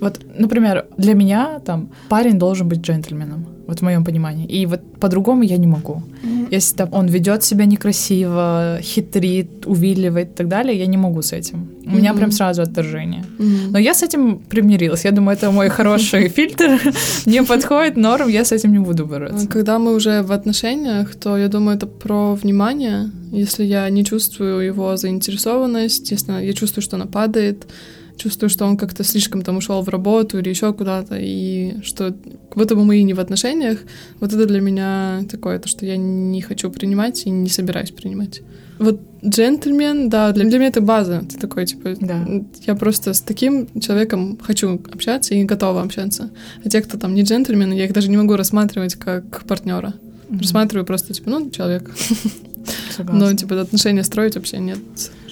[0.00, 4.46] Вот, например, для меня там парень должен быть джентльменом, вот в моем понимании.
[4.46, 6.02] И вот по-другому я не могу.
[6.22, 6.48] Mm-hmm.
[6.50, 11.32] Если там, он ведет себя некрасиво, хитрит, увиливает и так далее, я не могу с
[11.32, 11.56] этим.
[11.58, 11.96] У mm-hmm.
[11.96, 13.24] меня прям сразу отторжение.
[13.38, 13.70] Mm-hmm.
[13.70, 15.04] Но я с этим примирилась.
[15.04, 16.80] Я думаю, это мой хороший фильтр.
[17.26, 19.48] Не подходит, норм, я с этим не буду бороться.
[19.48, 23.10] Когда мы уже в отношениях, то я думаю, это про внимание.
[23.32, 27.66] Если я не чувствую его заинтересованность, если я чувствую, что она падает,
[28.16, 32.14] чувствую, что он как-то слишком там ушел в работу или еще куда-то, и что
[32.48, 33.78] как будто бы мы и не в отношениях,
[34.20, 38.42] вот это для меня такое, то, что я не хочу принимать и не собираюсь принимать.
[38.78, 41.24] Вот джентльмен, да, для, для меня это база.
[41.30, 42.26] Ты такой, типа, да.
[42.66, 46.30] я просто с таким человеком хочу общаться и готова общаться.
[46.62, 49.94] А те, кто там не джентльмены, я их даже не могу рассматривать как партнера.
[50.28, 50.40] Mm-hmm.
[50.40, 51.90] Рассматриваю просто, типа, ну, человек.
[52.96, 53.30] Согласна.
[53.30, 54.78] Но, типа, отношения строить вообще нет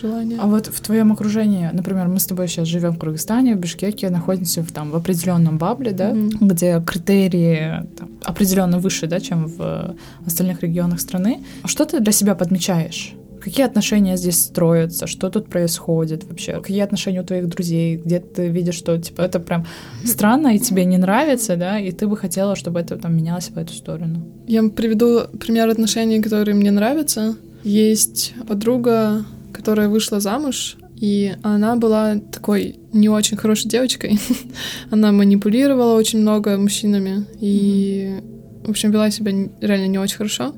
[0.04, 0.38] желания.
[0.40, 4.10] А вот в твоем окружении, например, мы с тобой сейчас живем в Кыргызстане, в Бишкеке,
[4.10, 6.36] находимся в, там, в определенном бабле, да, mm-hmm.
[6.40, 9.94] где критерии там, определенно выше, да, чем в
[10.26, 11.40] остальных регионах страны.
[11.64, 13.14] Что ты для себя подмечаешь?
[13.44, 15.06] Какие отношения здесь строятся?
[15.06, 16.52] Что тут происходит вообще?
[16.60, 17.96] Какие отношения у твоих друзей?
[17.96, 19.66] Где ты видишь, что типа это прям
[20.04, 21.78] странно и тебе не нравится, да?
[21.78, 24.22] И ты бы хотела, чтобы это там менялось в эту сторону?
[24.46, 27.36] Я приведу пример отношений, которые мне нравятся.
[27.64, 34.18] Есть подруга, которая вышла замуж, и она была такой не очень хорошей девочкой.
[34.90, 38.20] она манипулировала очень много мужчинами и,
[38.64, 40.54] в общем, вела себя реально не очень хорошо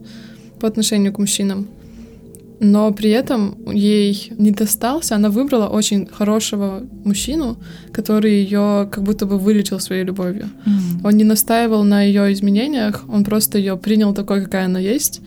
[0.59, 1.69] по отношению к мужчинам
[2.61, 7.59] но при этом ей не достался, она выбрала очень хорошего мужчину,
[7.93, 10.49] который ее как будто бы вылечил своей любовью.
[10.65, 11.01] Mm-hmm.
[11.05, 15.21] Он не настаивал на ее изменениях, он просто ее принял такой, какая она есть,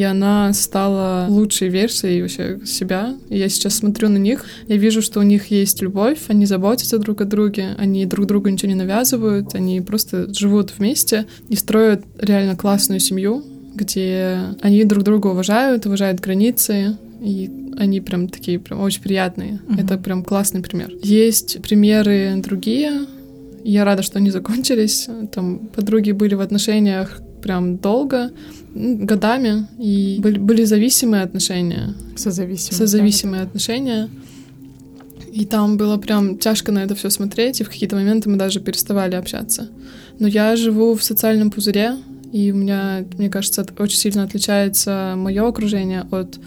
[0.00, 3.18] и она стала лучшей версией вообще себя.
[3.28, 6.98] И я сейчас смотрю на них, я вижу, что у них есть любовь, они заботятся
[6.98, 12.02] друг о друге, они друг другу ничего не навязывают, они просто живут вместе и строят
[12.18, 18.80] реально классную семью, где они друг друга уважают, уважают границы, и они прям такие прям
[18.80, 19.60] очень приятные.
[19.68, 19.84] Uh-huh.
[19.84, 20.92] Это прям классный пример.
[21.02, 23.06] Есть примеры другие.
[23.64, 25.10] Я рада, что они закончились.
[25.30, 28.30] Там подруги были в отношениях прям долго,
[28.74, 31.94] годами, и были, были зависимые отношения.
[32.16, 32.78] Созависимые.
[32.78, 33.48] Созависимые да?
[33.48, 34.08] отношения.
[35.32, 38.60] И там было прям тяжко на это все смотреть, и в какие-то моменты мы даже
[38.60, 39.68] переставали общаться.
[40.18, 41.96] Но я живу в социальном пузыре,
[42.32, 46.38] и у меня, мне кажется, очень сильно отличается мое окружение от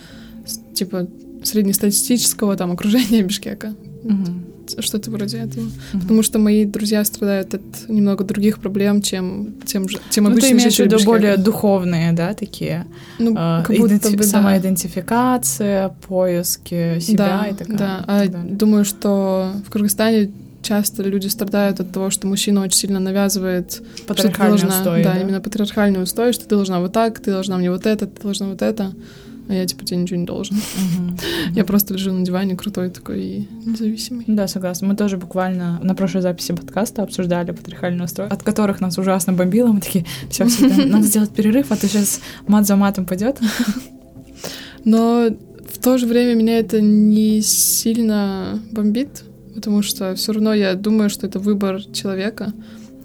[0.74, 1.08] типа
[1.44, 3.74] среднестатистического там окружения Бишкека.
[4.04, 4.53] Угу.
[4.80, 5.66] Что-то вроде этого.
[5.66, 6.02] Угу.
[6.02, 10.52] Потому что мои друзья страдают от немного других проблем, чем тем же, чем ну, обычные
[10.52, 12.86] ты имеешь в виду более духовные, да, такие?
[13.20, 14.16] Ну, э, как будто иденти...
[14.16, 14.30] бы, да.
[14.30, 18.04] Самоидентификация, поиски себя да, и так, да.
[18.08, 20.32] А думаю, что в Кыргызстане
[20.64, 25.22] часто люди страдают от того, что мужчина очень сильно навязывает патриархальный должна, устой, да, да,
[25.22, 28.48] именно патриархальный устой, что ты должна вот так, ты должна мне вот это, ты должна
[28.48, 28.94] вот это.
[29.50, 30.58] А я, типа, тебе ничего не должен.
[31.52, 34.24] Я просто лежу на диване крутой такой и независимый.
[34.28, 34.88] Да, согласна.
[34.88, 39.68] Мы тоже буквально на прошлой записи подкаста обсуждали патриархальные устройства, от которых нас ужасно бомбило.
[39.68, 43.40] Мы такие, все, все, надо сделать перерыв, а то сейчас мат за матом пойдет.
[44.86, 45.30] Но
[45.72, 49.24] в то же время меня это не сильно бомбит,
[49.56, 52.54] потому что все равно я думаю, что это выбор человека,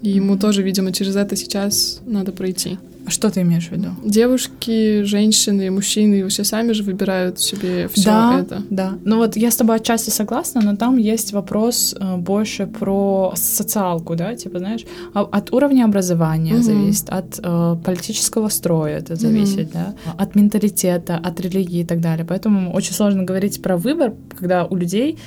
[0.01, 2.77] и ему тоже, видимо, через это сейчас надо пройти.
[3.09, 3.89] Что ты имеешь в виду?
[4.03, 8.63] Девушки, женщины, мужчины вообще сами же выбирают себе все да, это.
[8.69, 13.33] Да, ну вот я с тобой отчасти согласна, но там есть вопрос э, больше про
[13.35, 16.63] социалку, да, типа, знаешь, а, от уровня образования угу.
[16.63, 19.73] зависит, от э, политического строя это зависит, угу.
[19.73, 22.25] да, от менталитета, от религии и так далее.
[22.25, 25.17] Поэтому очень сложно говорить про выбор, когда у людей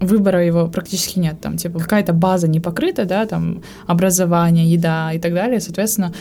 [0.00, 1.40] выбора его практически нет.
[1.40, 5.60] Там, типа, какая-то база не покрыта, да, там, образование, еда и так далее.
[5.60, 6.12] Соответственно,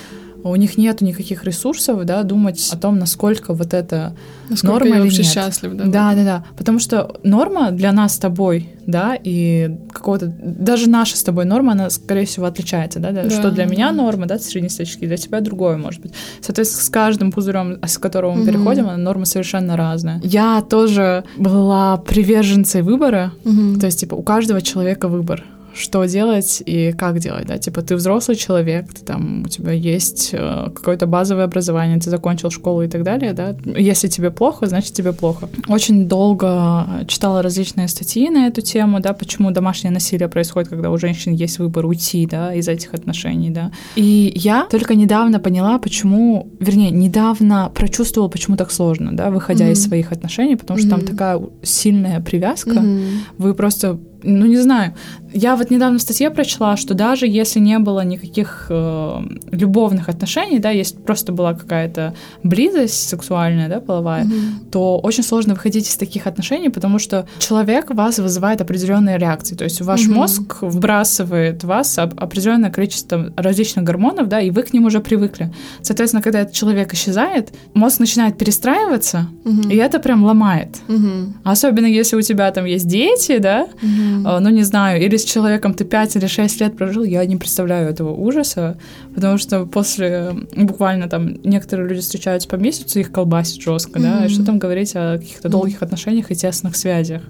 [0.44, 4.16] у них нет никаких ресурсов, да, думать о том, насколько вот это
[4.50, 5.32] насколько норма я или вообще нет.
[5.32, 5.86] счастлив, да?
[5.86, 6.46] Да, да, да.
[6.58, 11.74] Потому что норма для нас с тобой, да, и какого-то даже наша с тобой норма,
[11.74, 13.30] она, скорее всего, отличается, да, да?
[13.30, 16.14] что для меня норма, да, среднестатический, для тебя другое, может быть.
[16.42, 18.48] Соответственно, с каждым пузырем, с которого мы mm-hmm.
[18.48, 20.20] переходим, она норма совершенно разная.
[20.24, 23.80] Я тоже была приверженцей выбора, mm-hmm.
[23.80, 27.96] то есть, типа, у каждого человека выбор что делать и как делать, да, типа ты
[27.96, 32.88] взрослый человек, ты там, у тебя есть э, какое-то базовое образование, ты закончил школу и
[32.88, 35.50] так далее, да, если тебе плохо, значит тебе плохо.
[35.68, 40.98] Очень долго читала различные статьи на эту тему, да, почему домашнее насилие происходит, когда у
[40.98, 43.72] женщин есть выбор уйти, да, из этих отношений, да.
[43.96, 49.74] И я только недавно поняла, почему, вернее, недавно прочувствовала, почему так сложно, да, выходя mm-hmm.
[49.74, 50.92] из своих отношений, потому что mm-hmm.
[50.92, 53.18] там такая сильная привязка, mm-hmm.
[53.38, 54.94] вы просто ну не знаю,
[55.34, 60.60] я вот недавно в статье прочла, что даже если не было никаких э, любовных отношений,
[60.60, 64.70] да, есть просто была какая-то близость сексуальная, да, половая, mm-hmm.
[64.72, 69.64] то очень сложно выходить из таких отношений, потому что человек вас вызывает определенные реакции, то
[69.64, 70.14] есть ваш mm-hmm.
[70.14, 75.54] мозг вбрасывает в вас определенное количество различных гормонов, да, и вы к ним уже привыкли.
[75.82, 79.72] Соответственно, когда этот человек исчезает, мозг начинает перестраиваться, mm-hmm.
[79.72, 80.78] и это прям ломает.
[80.88, 81.34] Mm-hmm.
[81.44, 84.40] Особенно если у тебя там есть дети, да, mm-hmm Mm-hmm.
[84.40, 87.90] Ну, не знаю, или с человеком ты 5 или 6 лет прожил, я не представляю
[87.90, 88.78] этого ужаса,
[89.16, 94.20] потому что после буквально там некоторые люди встречаются по месяцу, их колбасит жестко, mm-hmm.
[94.20, 95.86] да, и что там говорить о каких-то долгих mm-hmm.
[95.86, 97.22] отношениях и тесных связях.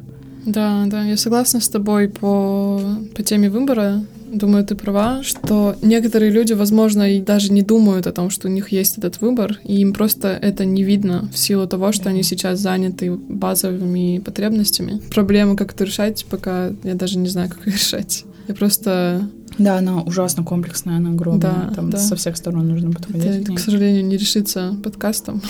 [0.45, 2.81] Да, да, я согласна с тобой по,
[3.15, 4.03] по теме выбора.
[4.31, 8.51] Думаю, ты права, что некоторые люди, возможно, и даже не думают о том, что у
[8.51, 12.23] них есть этот выбор, и им просто это не видно в силу того, что они
[12.23, 15.01] сейчас заняты базовыми потребностями.
[15.13, 18.23] Проблему как это решать, пока я даже не знаю, как решать.
[18.47, 21.41] Я просто да, она ужасно комплексная, она огромная.
[21.41, 21.97] Да, Там да.
[21.97, 23.43] со всех сторон нужно подходить.
[23.43, 25.41] Это, к сожалению, не решится подкастом.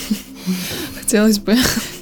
[0.99, 1.55] Хотелось бы.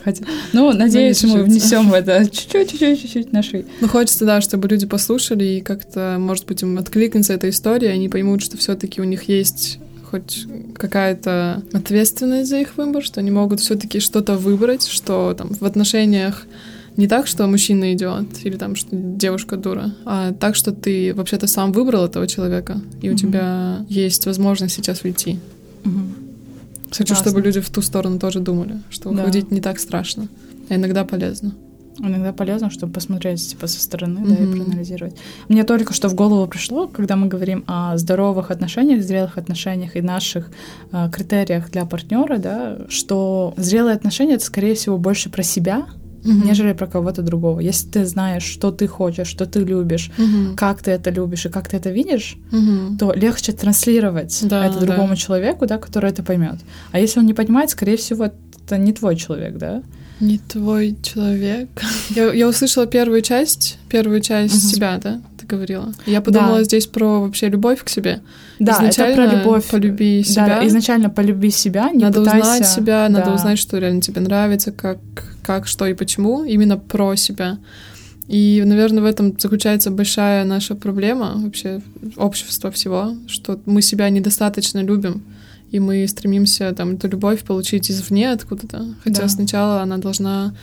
[0.04, 0.24] Хотя...
[0.54, 3.66] Ну, надеюсь, мы внесем в это чуть-чуть, чуть-чуть, чуть-чуть нашей.
[3.82, 8.10] Ну, хочется, да, чтобы люди послушали и как-то, может быть, им откликнется эта история, они
[8.10, 13.60] поймут, что все-таки у них есть хоть какая-то ответственность за их выбор, что они могут
[13.60, 16.48] все-таки что-то выбрать, что там в отношениях
[17.00, 21.48] не так, что мужчина идет или там, что девушка дура, а так, что ты вообще-то
[21.48, 23.18] сам выбрал этого человека, и у mm-hmm.
[23.18, 25.40] тебя есть возможность сейчас уйти.
[25.84, 26.98] Mm-hmm.
[26.98, 29.22] Хочу, чтобы люди в ту сторону тоже думали, что да.
[29.22, 30.28] уходить не так страшно,
[30.68, 31.54] а иногда полезно.
[32.00, 34.38] Иногда полезно, чтобы посмотреть типа со стороны, mm-hmm.
[34.38, 35.16] да, и проанализировать.
[35.48, 40.02] Мне только что в голову пришло, когда мы говорим о здоровых отношениях, зрелых отношениях и
[40.02, 40.52] наших
[40.92, 45.86] э, критериях для партнера, да, что зрелые отношения это скорее всего больше про себя,
[46.24, 46.32] угу.
[46.32, 47.60] нежели про кого-то другого.
[47.60, 50.56] Если ты знаешь, что ты хочешь, что ты любишь, угу.
[50.56, 52.98] как ты это любишь и как ты это видишь, угу.
[52.98, 55.16] то легче транслировать да, это другому да.
[55.16, 56.60] человеку, да, который это поймет.
[56.92, 59.84] А если он не понимает, скорее всего, это не твой человек, да?
[60.20, 61.70] Не твой человек.
[62.10, 64.76] Я, я услышала первую часть, первую часть угу.
[64.76, 65.22] себя, да?
[65.38, 65.94] Ты говорила.
[66.06, 66.64] Я подумала да.
[66.64, 68.22] здесь про вообще любовь к себе.
[68.60, 69.70] Да, изначально это про любовь.
[69.70, 70.48] Полюби себя.
[70.48, 72.40] Да, изначально полюби себя, не Надо пытайся...
[72.40, 73.10] узнать себя, да.
[73.10, 75.00] надо узнать, что реально тебе нравится, как
[75.50, 77.58] как, что и почему, именно про себя.
[78.28, 81.82] И, наверное, в этом заключается большая наша проблема вообще
[82.18, 85.24] общества всего, что мы себя недостаточно любим,
[85.72, 89.28] и мы стремимся там эту любовь получить извне откуда-то, хотя да.
[89.28, 90.54] сначала она должна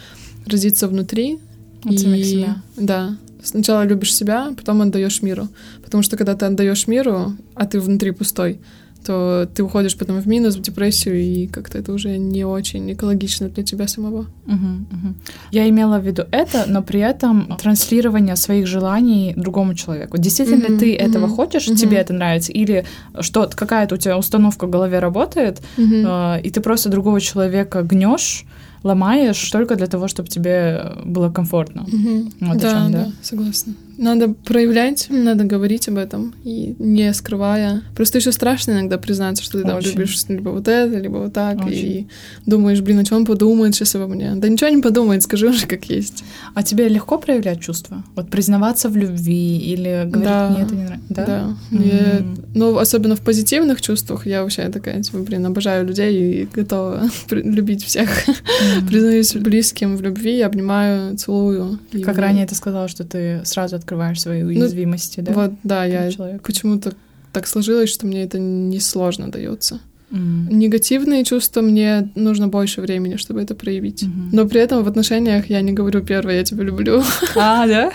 [0.46, 1.40] родиться внутри.
[1.84, 2.24] От и...
[2.24, 2.56] себя.
[2.76, 3.16] Да.
[3.46, 5.48] Сначала любишь себя, потом отдаешь миру.
[5.84, 8.58] Потому что когда ты отдаешь миру, а ты внутри пустой,
[9.06, 13.48] то ты уходишь потом в минус, в депрессию, и как-то это уже не очень экологично
[13.48, 14.26] для тебя самого.
[14.46, 15.14] Угу, угу.
[15.52, 20.18] Я имела в виду это, но при этом транслирование своих желаний другому человеку.
[20.18, 21.76] Действительно угу, ты угу, этого хочешь, угу.
[21.76, 22.84] тебе это нравится, или
[23.20, 25.94] что какая-то у тебя установка в голове работает, угу.
[25.94, 28.44] э, и ты просто другого человека гнешь,
[28.86, 31.84] ломаешь только для того, чтобы тебе было комфортно.
[31.86, 32.32] Мгм.
[32.40, 33.04] Вот о да, чём, да?
[33.04, 33.74] да, согласна.
[33.98, 37.82] Надо проявлять, надо говорить об этом и не скрывая.
[37.94, 39.90] Просто еще страшно иногда признаться, что ты там Очень.
[39.92, 42.08] любишь либо вот это, либо вот так, и Очень.
[42.46, 44.32] думаешь, блин, о чем он подумает сейчас обо мне.
[44.36, 46.24] Да ничего не подумает, скажи уже как есть.
[46.54, 48.04] А тебе легко проявлять чувства?
[48.14, 50.50] Вот признаваться в любви или говорить, Да.
[50.50, 51.06] мне это не нравится?
[51.08, 51.56] Да.
[51.72, 51.82] М.
[51.82, 52.22] Я-
[52.54, 57.84] ну, особенно в позитивных чувствах, я вообще такая, типа, блин, обожаю людей и готова любить
[57.84, 58.08] всех.
[58.28, 58.86] М.
[58.86, 61.78] Признаюсь близким в любви, обнимаю, целую.
[61.92, 65.32] И Как ранее ты сказала, что ты сразу открываешь свои уязвимости, да?
[65.32, 66.42] Ну, Вот, да, я человека.
[66.44, 66.92] почему-то
[67.32, 69.80] так сложилось, что мне это несложно дается.
[70.10, 70.48] М.
[70.50, 74.02] Негативные чувства мне нужно больше времени, чтобы это проявить.
[74.02, 74.30] Мгм.
[74.32, 77.02] Но при этом в отношениях я не говорю первое, я тебя люблю.
[77.36, 77.92] А, да?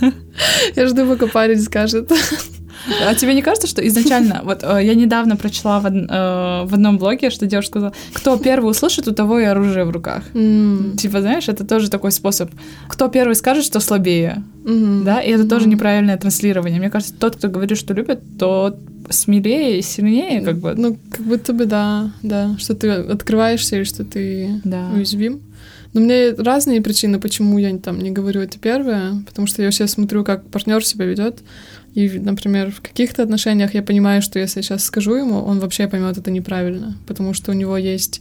[0.76, 2.10] Я жду, пока парень скажет.
[3.00, 6.98] А тебе не кажется, что изначально, вот э, я недавно прочла в, э, в одном
[6.98, 10.22] блоге, что девушка сказала, кто первый услышит, у того и оружие в руках.
[10.34, 12.50] М, Типа, знаешь, это тоже такой способ.
[12.88, 15.04] Кто первый скажет, что слабее, мгм.
[15.04, 15.74] да, и это тоже Мгм.
[15.74, 16.78] неправильное транслирование.
[16.78, 18.76] Мне кажется, тот, кто говорит, что любит, тот
[19.10, 20.74] смелее и сильнее, как бы.
[20.76, 24.90] Ну, как будто бы да, да, что ты открываешься или что ты Да.
[24.94, 25.40] уязвим.
[25.92, 29.70] Но у меня разные причины, почему я там не говорю это первое, потому что я
[29.70, 31.38] сейчас смотрю, как партнер себя ведет.
[31.94, 35.86] И, например, в каких-то отношениях я понимаю, что если я сейчас скажу ему, он вообще
[35.86, 38.20] поймет это неправильно, потому что у него есть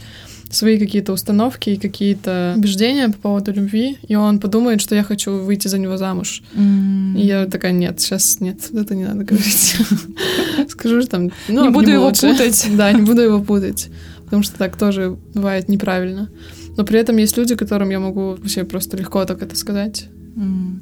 [0.52, 5.40] свои какие-то установки и какие-то убеждения по поводу любви, и он подумает, что я хочу
[5.40, 6.44] выйти за него замуж.
[6.56, 7.16] М.
[7.18, 9.76] И я такая, нет, сейчас нет, это не надо говорить.
[10.70, 12.68] Скажу же там, ну, Не буду его путать.
[12.78, 13.90] Да, не буду его путать,
[14.26, 16.30] потому что так тоже бывает неправильно.
[16.78, 20.10] Но при этом есть люди, которым я могу вообще просто легко так это сказать,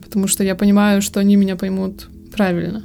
[0.03, 2.83] потому что я понимаю, что они меня поймут правильно.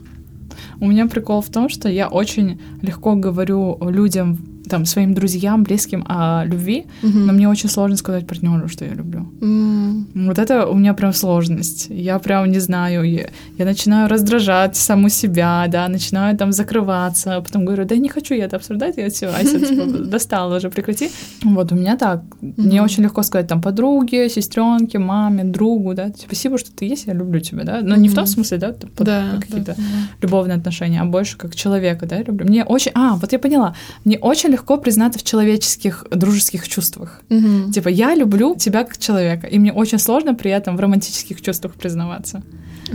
[0.81, 6.05] У меня прикол в том, что я очень легко говорю людям, там, своим друзьям, близким
[6.09, 9.27] о любви, но мне очень сложно сказать партнеру, что я люблю.
[9.43, 11.87] М, Вот это у меня прям сложность.
[11.91, 13.27] Я прям не знаю, я,
[13.59, 18.45] я начинаю раздражать саму себя, да, начинаю там закрываться, потом говорю, да не хочу я
[18.45, 21.11] это обсуждать, я все, Ася, типа, достала уже, прекрати.
[21.45, 22.23] Вот у меня так.
[22.41, 22.85] Мне Мгм.
[22.85, 27.15] очень легко сказать там подруге, сестренке, маме, другу, да, типа, спасибо, что ты есть, я
[27.15, 29.83] люблю тебя, да, но не в том смысле, да, там, под- Да, какие-то да,
[30.23, 32.47] любовные отношения, а больше как человека, да, я люблю.
[32.47, 32.93] Мне очень...
[32.95, 33.75] А, вот я поняла.
[34.05, 37.21] Мне очень легко признаться в человеческих, дружеских чувствах.
[37.31, 37.73] Мгм.
[37.73, 41.73] Типа, я люблю тебя как человека, и мне очень сложно при этом в романтических чувствах
[41.75, 42.43] признаваться.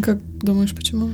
[0.02, 1.10] Как думаешь, почему?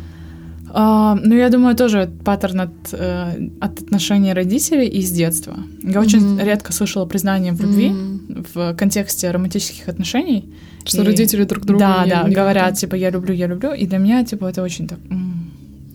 [0.73, 5.55] А, ну, я думаю, тоже паттерн от, э, от отношений родителей и с детства.
[5.83, 6.39] Я очень Мгм.
[6.45, 10.43] редко слышала признание в любви М, в контексте романтических отношений.
[10.85, 13.73] Что И- родители друг друга Да, не- да, не говорят, типа, я люблю, я люблю.
[13.73, 14.99] И для меня, типа, это очень так...
[15.09, 15.36] м.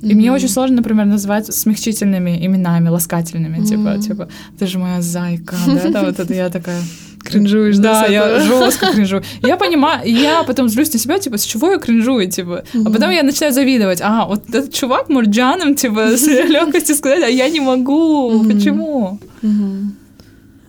[0.02, 0.16] И Мгм.
[0.16, 4.00] мне очень сложно, например, называть смягчительными именами, ласкательными, типа, Мгм.
[4.00, 6.80] типа, ты же моя зайка, да, да, вот это я такая...
[7.24, 9.22] Кринжуешь, да, я жестко кринжую.
[9.42, 12.64] Я понимаю, я потом злюсь на себя, типа, с чего я кринжую, типа.
[12.74, 14.00] А потом я начинаю завидовать.
[14.02, 18.42] А, вот этот чувак Мурджаном, типа, с легкостью сказать, а я не могу.
[18.44, 19.20] Почему?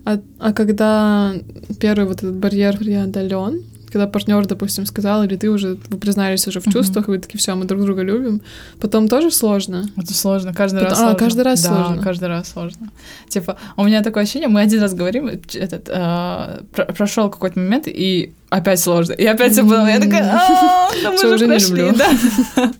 [0.06, 1.34] А, а когда
[1.80, 6.60] первый вот этот барьер преодолен, когда партнер, допустим, сказал, или ты уже вы признались уже
[6.60, 8.41] в чувствах, и вы такие, все, мы друг друга любим,
[8.82, 9.86] потом тоже сложно.
[9.95, 11.19] Это сложно, каждый Потом- раз а, сложно.
[11.19, 12.03] каждый раз да, сложно.
[12.03, 12.89] каждый раз сложно.
[13.29, 15.89] Типа, у меня такое ощущение, мы один раз говорим, этот,
[16.97, 19.13] прошел какой-то момент, и опять сложно.
[19.13, 19.88] И опять все было.
[19.88, 22.10] Я такая, «А, ну мы же прошли, да.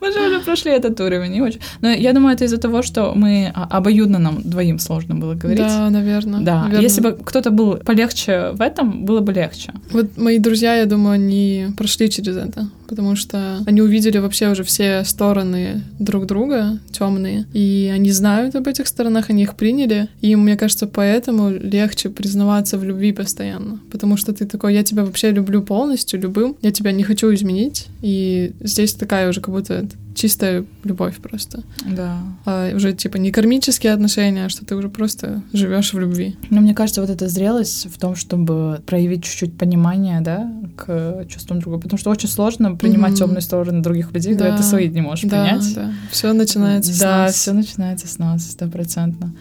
[0.00, 1.40] Мы же уже прошли этот уровень.
[1.40, 1.60] очень.
[1.80, 5.58] Но я думаю, это из-за того, что мы а, обоюдно нам двоим сложно было говорить.
[5.66, 6.40] Да, наверное.
[6.40, 9.72] Да, если бы кто-то был полегче в этом, было бы легче.
[9.90, 14.62] Вот мои друзья, я думаю, они прошли через это, потому что они увидели вообще уже
[14.64, 20.34] все стороны друг друга темные, и они знают об этих сторонах, они их приняли, и
[20.36, 25.32] мне кажется, поэтому легче признаваться в любви постоянно, потому что ты такой, я тебя вообще
[25.32, 29.86] люблю полностью, любым, я тебя не хочу изменить, и здесь такая уже как будто
[30.18, 31.62] чистая любовь просто.
[31.86, 32.18] Да.
[32.44, 36.36] А уже типа не кармические отношения, а что ты уже просто живешь в любви.
[36.50, 41.60] Но мне кажется, вот эта зрелость в том, чтобы проявить чуть-чуть понимание, да, к чувствам
[41.60, 41.78] друга.
[41.78, 43.18] Потому что очень сложно принимать Мгм.
[43.18, 44.56] темные стороны других людей, когда Да.
[44.58, 45.74] ты свои не можешь Да, принять.
[45.74, 45.92] да.
[46.10, 47.34] Все начинается с Да, нас.
[47.34, 49.34] все начинается с нас, стопроцентно.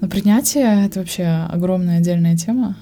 [0.00, 2.76] Но принятие— это вообще огромная отдельная тема.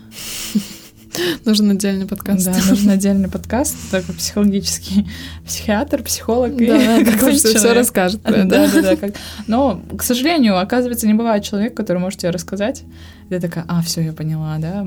[1.45, 2.45] Нужен отдельный подкаст.
[2.47, 5.09] Да, нужен отдельный подкаст, такой психологический
[5.47, 6.61] психиатр, психолог.
[6.61, 7.77] и Да, какой потому что все человек.
[7.79, 8.97] расскажет Да, да, да.
[9.01, 9.15] как-
[9.47, 12.85] Но, к сожалению, оказывается, не бывает человека, который может тебе рассказать.
[13.29, 14.87] И ты такая, а, все, я поняла, да.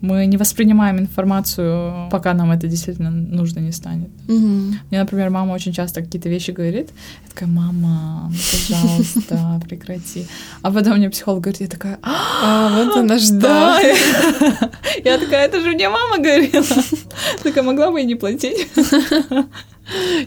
[0.00, 4.10] Мы не воспринимаем информацию, пока нам это действительно нужно не станет.
[4.28, 4.46] Угу.
[4.90, 6.90] Мне, например, мама очень часто какие-то вещи говорит.
[7.24, 10.26] Я такая, мама, ну, пожалуйста, прекрати.
[10.62, 13.80] А потом мне психолог говорит, я такая, А, вот она да.
[15.04, 16.64] Я такая, это же мне мама говорила.
[17.42, 18.68] Такая, могла бы и не платить.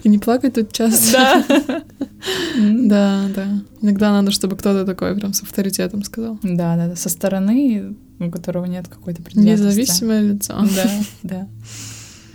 [0.02, 1.12] И не плакать тут часто.
[1.12, 1.82] Да.
[2.58, 3.46] Да, да.
[3.80, 6.38] Иногда надо, чтобы кто-то такой прям с авторитетом сказал.
[6.42, 7.94] Да, да, да, со стороны,
[8.28, 9.66] у которого нет какой-то предвзятости.
[9.66, 10.54] Независимое лицо.
[10.74, 10.90] Да,
[11.22, 11.48] да.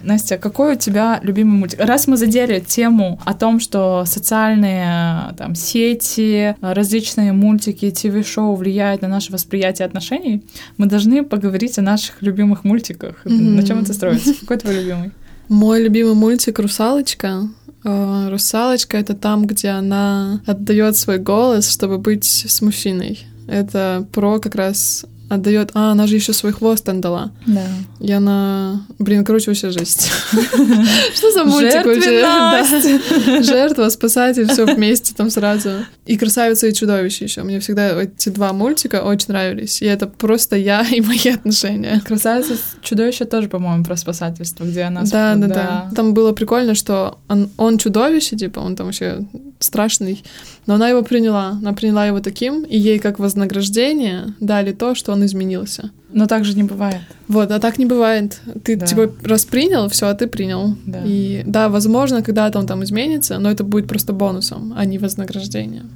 [0.03, 1.79] Настя, какой у тебя любимый мультик?
[1.79, 9.07] Раз мы задели тему о том, что социальные там, сети, различные мультики, ТВ-шоу влияют на
[9.07, 10.43] наше восприятие отношений,
[10.77, 13.15] мы должны поговорить о наших любимых мультиках.
[13.25, 13.55] Мгм.
[13.55, 14.33] На чем это строится?
[14.39, 15.11] Какой твой любимый?
[15.49, 17.49] Мой любимый мультик «Русалочка».
[17.83, 23.25] Э, «Русалочка»— это там, где она отдает свой голос, чтобы быть с мужчиной.
[23.47, 25.71] Это про как раз отдает.
[25.73, 27.31] А, она же еще свой хвост отдала.
[27.45, 27.65] Да.
[27.99, 28.85] И она...
[28.99, 30.11] Блин, короче, вообще жесть.
[31.15, 33.43] Что за мультик вообще?
[33.43, 35.85] Жертва, спасатель, все вместе там сразу.
[36.05, 37.43] И красавица и чудовище еще.
[37.43, 39.81] Мне всегда эти два мультика очень нравились.
[39.81, 42.01] И это просто я и мои отношения.
[42.05, 45.03] Красавица чудовище тоже, по-моему, про спасательство, где она...
[45.03, 45.91] Да, да, да.
[45.95, 47.19] Там было прикольно, что
[47.57, 49.25] он чудовище, типа, он там вообще
[49.59, 50.23] страшный.
[50.65, 51.49] Но она его приняла.
[51.49, 55.91] Она приняла его таким, и ей как вознаграждение дали то, что он изменился.
[56.13, 57.01] Но так же не бывает.
[57.27, 58.39] Вот, а так не бывает.
[58.63, 58.85] Ты Да.
[58.85, 60.75] типа раз принял, все, а ты принял.
[60.85, 61.01] Да.
[61.05, 65.89] И да, возможно, когда-то он там изменится, но это будет просто бонусом, а не вознаграждением.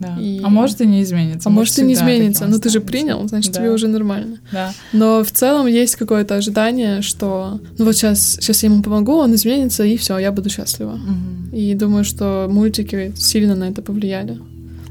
[0.00, 0.16] Да.
[0.20, 1.48] И- А может и не изменится.
[1.48, 3.58] А может и не изменится, но ты же принял, значит, Да.
[3.60, 4.38] тебе уже нормально.
[4.52, 4.72] Да.
[4.92, 9.34] Но в целом есть какое-то ожидание, что ну вот сейчас, сейчас я ему помогу, он
[9.34, 10.92] изменится, и все, я буду счастлива.
[10.92, 11.50] Мгм.
[11.52, 14.38] И думаю, что мультики сильно на это повлияли.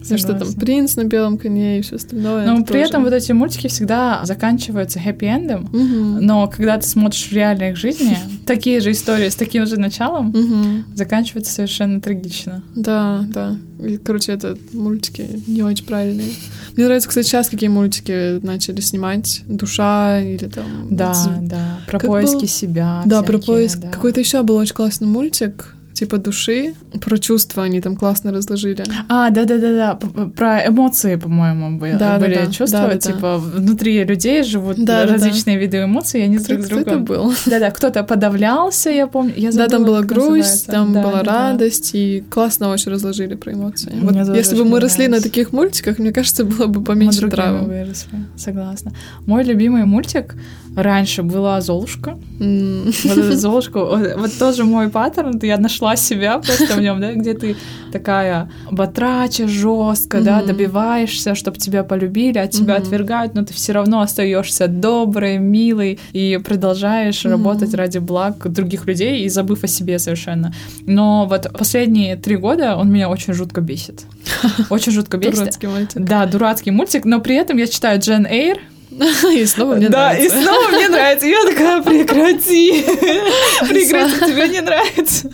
[0.08, 0.62] Потому что там Согласна.
[0.62, 2.46] принц на белом коне и все остальное.
[2.46, 3.24] Но это при этом вот тоже.
[3.26, 5.68] эти мультики всегда заканчиваются хэппи-эндом.
[5.72, 6.26] Мгм.
[6.26, 10.34] Но когда ты смотришь в реальной жизни, такие же истории с таким же началом
[10.96, 12.64] заканчиваются совершенно трагично.
[12.76, 13.58] Да, да.
[13.84, 16.32] И, короче, это мультики не очень правильные.
[16.76, 19.44] Мне нравится, кстати, сейчас какие мультики начали снимать.
[19.48, 20.66] Душа или там...
[20.90, 21.80] Да, да.
[21.88, 22.48] Про поиски был?
[22.48, 23.02] себя.
[23.06, 23.80] Да, про поиск.
[23.80, 23.90] да.
[23.90, 26.74] Какой-то еще был очень классный мультик, типа души.
[27.02, 28.84] Про чувства они там классно разложили.
[29.10, 29.96] А, да, да, да, да.
[29.96, 32.52] П- Про эмоции, по-моему, были, Да, да, были да.
[32.52, 32.80] чувства.
[32.82, 33.00] Да, да, да.
[33.00, 37.34] типа внутри людей живут Да, да, различные виды эмоций, и они друг с это был?
[37.46, 39.34] Да, да, кто-то подавлялся, я помню.
[39.36, 40.72] Я Да, там забыла, была грусть, называется.
[40.72, 41.32] там Да, была да, да.
[41.52, 43.92] радость, и классно очень разложили про эмоции.
[43.94, 45.30] Мне Вот если бы мы росли на нравится.
[45.30, 47.72] таких мультиках, мне кажется, было бы поменьше травм.
[48.36, 48.92] согласна.
[49.26, 50.36] Мой любимый мультик
[50.78, 52.18] раньше была Золушка.
[52.40, 57.02] М, Вот эта Золушка, вот вот тоже мой паттерн, я нашла себя просто в нем,
[57.02, 57.56] да, где ты
[57.92, 60.48] такая батрача, жестко, да, Мгм.
[60.48, 62.84] добиваешься, чтобы тебя полюбили, а тебя Мгм.
[62.84, 67.32] отвергают, но ты все равно остаешься доброй, милой и продолжаешь Мгм.
[67.32, 70.54] работать ради благ других людей и забыв о себе совершенно.
[70.86, 74.04] Но вот последние три года он меня очень жутко бесит.
[74.70, 75.36] Очень жутко бесит.
[75.36, 76.02] Дурацкий мультик.
[76.06, 78.58] Да, дурацкий мультик, но при этом я читаю Джен Эйр.
[79.34, 80.38] И снова мне да, нравится.
[80.38, 81.28] и снова мне нравится.
[81.28, 82.84] Я такая, прекрати.
[83.68, 85.30] Прекрати, тебе не нравится.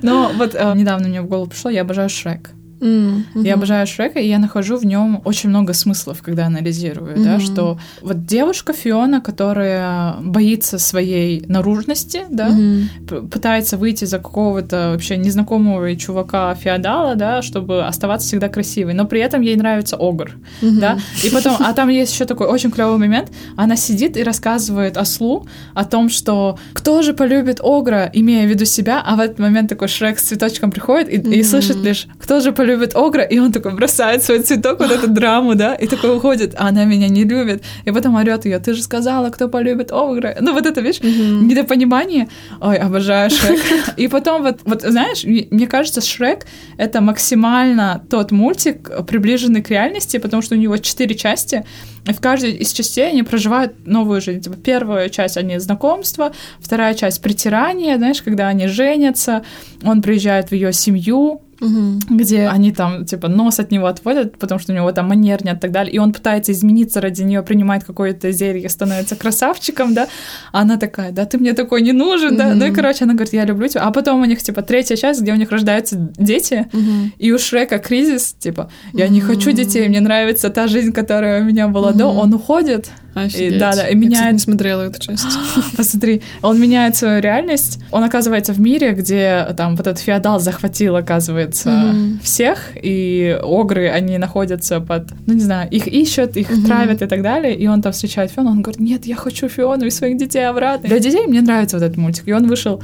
[0.00, 2.50] Но вот э, недавно мне в голову пришло, я обожаю Шрек.
[2.82, 3.52] М, Я мгм.
[3.60, 7.40] обожаю Шрека, и я нахожу в нем очень много смыслов, когда анализирую, да, Мгм.
[7.40, 12.88] что вот девушка Фиона, которая боится своей наружности, да, Мгм.
[13.08, 19.04] п- пытается выйти за какого-то вообще незнакомого чувака феодала, да, чтобы оставаться всегда красивой, но
[19.04, 20.80] при этом ей нравится огр, Мгм.
[20.80, 24.96] да, и потом, а там есть еще такой очень клевый момент, она сидит и рассказывает
[24.96, 29.38] ослу о том, что кто же полюбит огра, имея в виду себя, а в этот
[29.38, 31.44] момент такой Шрек с цветочком приходит и, и Мгм.
[31.44, 35.54] слышит лишь, кто же полюбит огра, и он такой бросает свой цветок, вот эту драму,
[35.54, 38.82] да, и такой уходит, а она меня не любит, и потом орет ее, ты же
[38.82, 41.48] сказала, кто полюбит огра, ну вот это, видишь, Мгм.
[41.48, 42.28] недопонимание.
[42.60, 43.60] Ой, обожаю Шрек.
[43.96, 46.46] И потом вот, вот знаешь, мне кажется, Шрек—
[46.78, 51.64] это максимально тот мультик, приближенный к реальности, потому что у него четыре части,
[52.08, 54.40] и в каждой из частей они проживают новую жизнь.
[54.40, 59.42] Типа, первая часть— они знакомства, вторая часть— притирание, знаешь, когда они женятся,
[59.84, 62.00] он приезжает в ее семью, Мгм.
[62.10, 65.56] где они там, типа, нос от него отводят, потому что у него там манер нет
[65.56, 70.08] и так далее, и он пытается измениться ради нее, принимает какое-то зелье, становится красавчиком, да,
[70.52, 73.32] а она такая, да, ты мне такой не нужен, да, ну и, короче, она говорит,
[73.32, 76.66] я люблю тебя, а потом у них, типа, третья часть, где у них рождаются дети,
[76.72, 77.12] Мгм.
[77.16, 81.44] и у Шрека кризис, типа, я не хочу детей, мне нравится та жизнь, которая у
[81.44, 83.54] меня была до, он уходит, Офигеть.
[83.54, 84.14] И, да, да, и Я, меняет...
[84.14, 85.26] кстати, не смотрела эту часть.
[85.76, 87.78] Посмотри, он меняет свою реальность.
[87.90, 92.20] Он оказывается в мире, где там вот этот феодал захватил, оказывается, Мгм.
[92.22, 96.64] всех, и огры, они находятся под, ну не знаю, их ищут, их Мгм.
[96.64, 99.84] травят и так далее, и он там встречает Фиону, он говорит, нет, я хочу Фиону
[99.86, 100.88] и своих детей обратно.
[100.88, 102.82] Для детей мне нравится вот этот мультик, и он вышел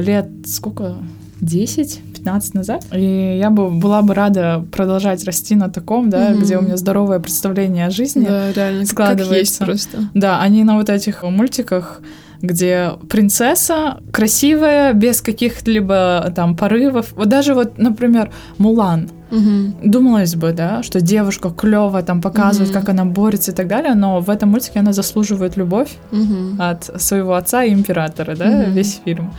[0.00, 0.96] лет сколько?
[1.40, 2.84] 10-15 назад.
[2.94, 6.40] И я бы была бы рада продолжать расти на таком, да, Мгм.
[6.42, 8.24] где у меня здоровое представление о жизни.
[8.26, 9.34] Да, реально, как- как складывается.
[9.38, 9.98] есть просто.
[10.14, 12.00] Да, они на вот этих мультиках,
[12.42, 17.12] где принцесса красивая, без каких-либо там порывов.
[17.16, 19.08] Вот даже вот, например, Мулан.
[19.34, 19.74] Мгм.
[19.82, 22.80] Думалось бы, да, что девушка клевая, там показывает, Мгм.
[22.80, 26.60] как она борется и так далее, но в этом мультике она заслуживает любовь Мгм.
[26.60, 28.72] от своего отца и императора, да, Мгм.
[28.72, 29.32] весь фильм.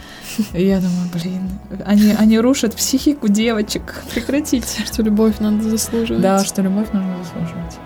[0.54, 1.50] И я думаю, блин,
[1.86, 4.04] они, они рушат психику девочек.
[4.14, 4.84] Прекратите.
[4.86, 6.22] Что любовь надо заслуживать.
[6.22, 7.78] Да, что любовь нужно заслуживать.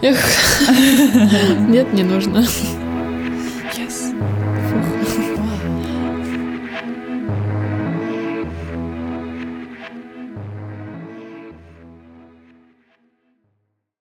[0.00, 0.18] Эх.
[1.68, 2.44] Нет, не нужно.